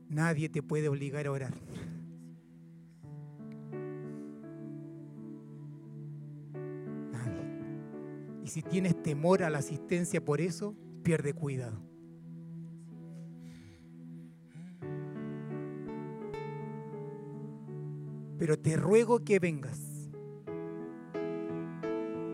[0.09, 1.53] nadie te puede obligar a orar.
[8.43, 10.73] Y si tienes temor a la asistencia por eso,
[11.03, 11.86] pierde cuidado.
[18.37, 19.79] Pero te ruego que vengas,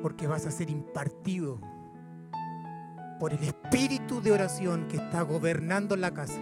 [0.01, 1.61] porque vas a ser impartido
[3.19, 6.41] por el espíritu de oración que está gobernando la casa.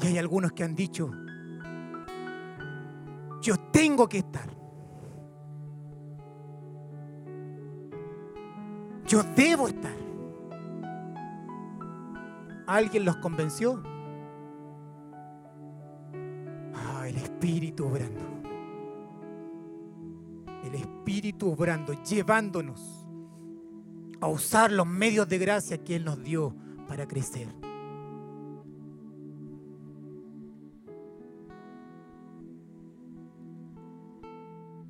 [0.00, 1.10] Y hay algunos que han dicho,
[3.40, 4.48] yo tengo que estar.
[9.06, 9.96] Yo debo estar.
[12.66, 13.82] ¿Alguien los convenció?
[17.42, 18.20] Espíritu obrando.
[20.62, 23.04] El Espíritu obrando, llevándonos
[24.20, 26.54] a usar los medios de gracia que Él nos dio
[26.86, 27.48] para crecer.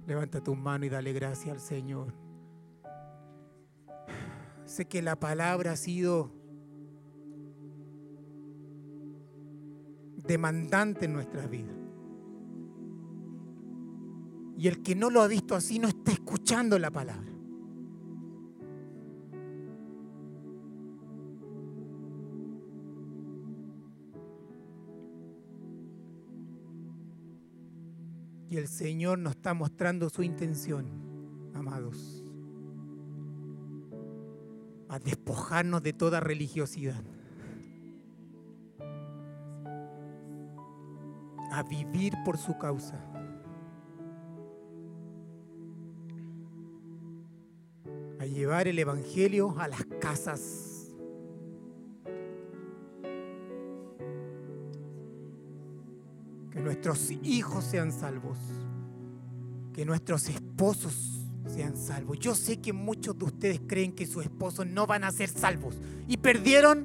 [0.07, 2.13] Levanta tu mano y dale gracias al Señor.
[4.67, 6.31] Sé que la palabra ha sido
[10.17, 11.82] demandante en nuestras vidas.
[14.63, 17.33] Y el que no lo ha visto así no está escuchando la palabra.
[28.51, 30.87] Y el Señor nos está mostrando su intención,
[31.55, 32.23] amados,
[34.89, 37.03] a despojarnos de toda religiosidad,
[41.51, 43.12] a vivir por su causa.
[48.43, 50.93] Llevar el Evangelio a las casas.
[56.51, 58.37] Que nuestros hijos sean salvos.
[59.73, 62.19] Que nuestros esposos sean salvos.
[62.19, 65.81] Yo sé que muchos de ustedes creen que sus esposos no van a ser salvos
[66.09, 66.85] y perdieron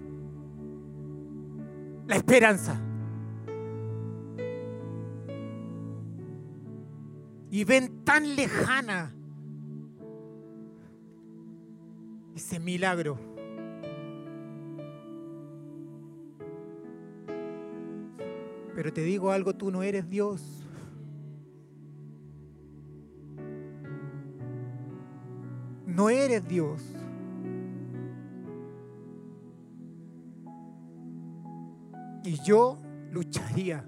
[2.06, 2.80] la esperanza.
[7.50, 9.17] Y ven tan lejana
[12.48, 13.18] ese milagro.
[18.74, 20.64] Pero te digo algo, tú no eres Dios.
[25.86, 26.82] No eres Dios.
[32.24, 32.78] Y yo
[33.12, 33.84] lucharía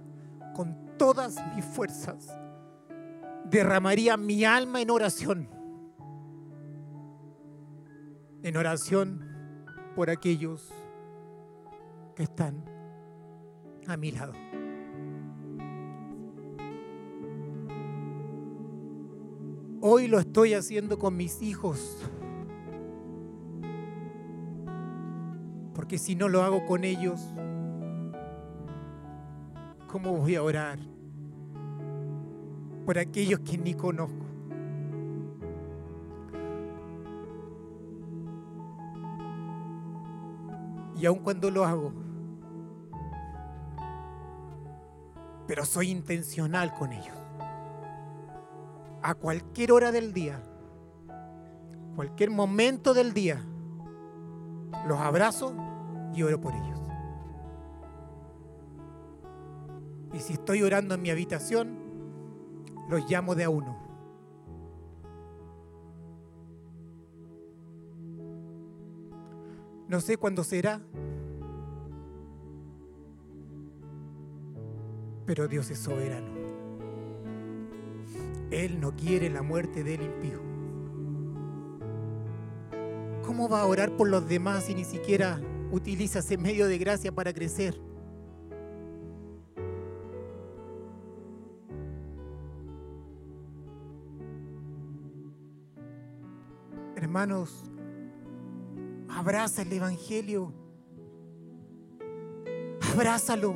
[0.53, 2.27] con todas mis fuerzas.
[3.45, 5.58] Derramaría mi alma en oración
[8.49, 9.21] en oración
[9.95, 10.73] por aquellos
[12.15, 12.65] que están
[13.85, 14.33] a mi lado.
[19.81, 21.99] Hoy lo estoy haciendo con mis hijos.
[25.75, 27.21] Porque si no lo hago con ellos,
[29.87, 30.79] ¿cómo voy a orar
[32.83, 34.28] por aquellos que ni conozco?
[40.99, 41.93] Y aun cuando lo hago,
[45.47, 47.15] pero soy intencional con ellos.
[49.01, 50.43] A cualquier hora del día,
[51.95, 53.41] cualquier momento del día,
[54.85, 55.55] los abrazo
[56.13, 56.79] y oro por ellos.
[60.13, 61.77] Y si estoy orando en mi habitación,
[62.89, 63.88] los llamo de a uno.
[69.89, 70.79] No sé cuándo será,
[75.25, 76.27] pero Dios es soberano.
[78.51, 80.41] Él no quiere la muerte del impío.
[83.25, 85.41] ¿Cómo va a orar por los demás si ni siquiera
[85.71, 87.81] utiliza ese medio de gracia para crecer?
[96.95, 97.68] Hermanos,
[99.19, 100.53] Abraza el Evangelio.
[102.93, 103.53] Abrázalo.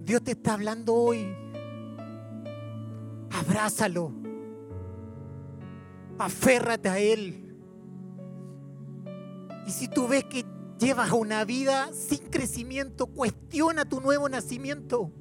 [0.00, 1.36] Dios te está hablando hoy.
[3.30, 4.10] Abrázalo.
[6.18, 7.54] Aférrate a Él.
[9.66, 10.46] Y si tú ves que
[10.78, 15.12] llevas una vida sin crecimiento, cuestiona tu nuevo nacimiento.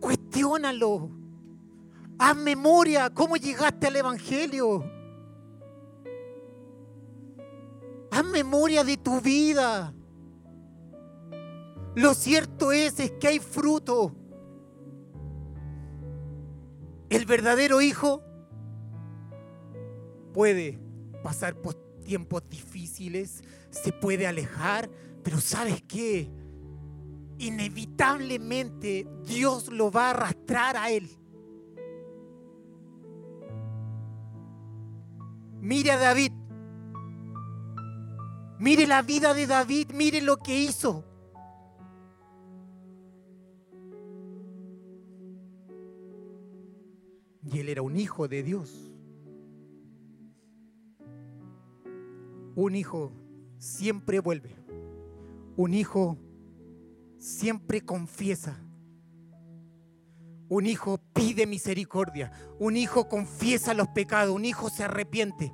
[0.00, 1.22] Cuestiónalo.
[2.18, 4.84] Haz memoria cómo llegaste al Evangelio.
[8.10, 9.92] Haz memoria de tu vida.
[11.96, 14.14] Lo cierto es, es que hay fruto.
[17.08, 18.22] El verdadero hijo
[20.32, 20.80] puede
[21.22, 21.74] pasar por
[22.04, 24.90] tiempos difíciles, se puede alejar,
[25.22, 26.30] pero ¿sabes qué?
[27.38, 31.08] Inevitablemente Dios lo va a arrastrar a él.
[35.64, 36.30] Mire a David.
[38.58, 41.02] Mire la vida de David, mire lo que hizo.
[47.50, 48.92] Y él era un hijo de Dios.
[52.54, 53.10] Un hijo
[53.56, 54.54] siempre vuelve.
[55.56, 56.18] Un hijo
[57.16, 58.63] siempre confiesa.
[60.54, 62.30] Un hijo pide misericordia.
[62.60, 64.32] Un hijo confiesa los pecados.
[64.32, 65.52] Un hijo se arrepiente.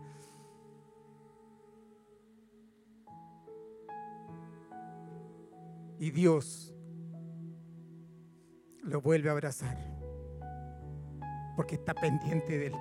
[5.99, 6.75] Y Dios
[8.83, 9.79] lo vuelve a abrazar.
[11.57, 12.75] Porque está pendiente de él.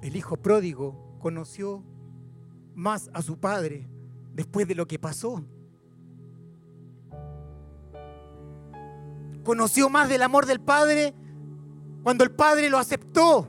[0.00, 1.84] El hijo pródigo conoció
[2.74, 3.90] más a su padre
[4.32, 5.44] después de lo que pasó.
[9.44, 11.14] Conoció más del amor del padre
[12.02, 13.48] cuando el padre lo aceptó,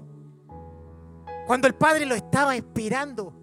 [1.47, 3.34] cuando el padre lo estaba esperando.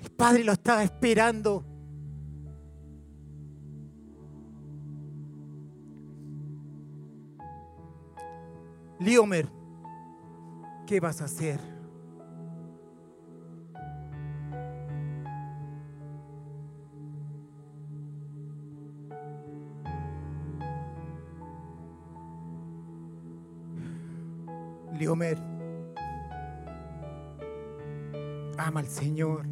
[0.00, 1.64] El padre lo estaba esperando.
[9.00, 9.48] Liomer,
[10.86, 11.77] ¿qué vas a hacer?
[25.08, 25.38] Liomer,
[28.58, 29.46] ama al Señor.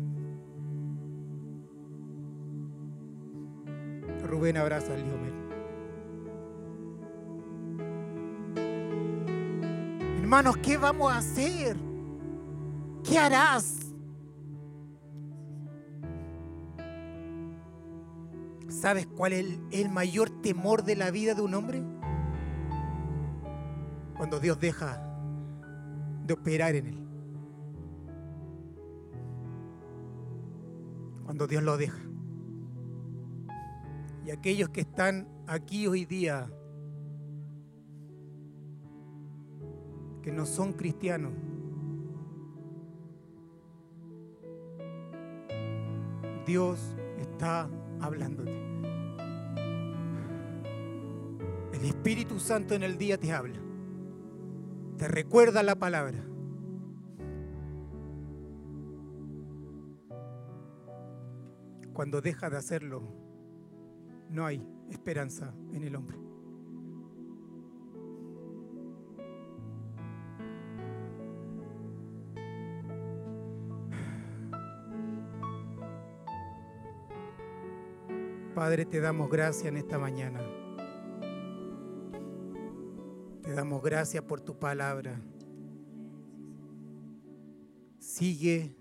[4.22, 5.32] Rubén abraza a Liomer.
[10.20, 11.78] Hermanos, ¿qué vamos a hacer?
[13.02, 13.78] ¿Qué harás?
[18.68, 21.82] ¿Sabes cuál es el, mayor temor de la vida de un hombre?
[24.18, 25.05] Cuando Dios deja
[26.26, 26.98] de operar en él.
[31.24, 32.00] Cuando Dios lo deja.
[34.24, 36.50] Y aquellos que están aquí hoy día,
[40.22, 41.32] que no son cristianos,
[46.44, 47.68] Dios está
[48.00, 48.56] hablándote.
[51.72, 53.65] El Espíritu Santo en el día te habla
[54.96, 56.24] te recuerda la palabra.
[61.92, 63.02] Cuando deja de hacerlo,
[64.30, 66.18] no hay esperanza en el hombre.
[78.54, 80.40] Padre, te damos gracias en esta mañana
[83.56, 85.18] damos gracias por tu palabra.
[87.98, 88.76] Sigue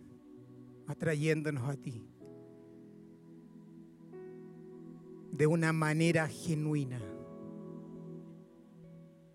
[0.85, 2.05] atrayéndonos a ti
[5.31, 6.99] de una manera genuina,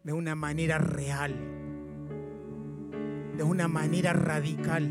[0.05, 1.35] de una manera real,
[3.39, 4.91] de una manera radical,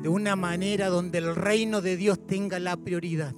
[0.00, 3.34] de una manera donde el reino de Dios tenga la prioridad.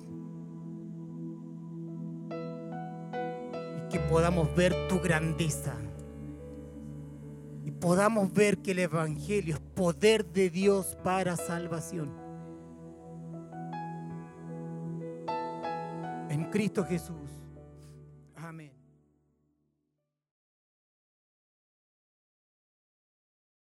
[4.13, 5.75] Podamos ver tu grandeza
[7.65, 12.13] y podamos ver que el Evangelio es poder de Dios para salvación.
[16.29, 17.42] En Cristo Jesús.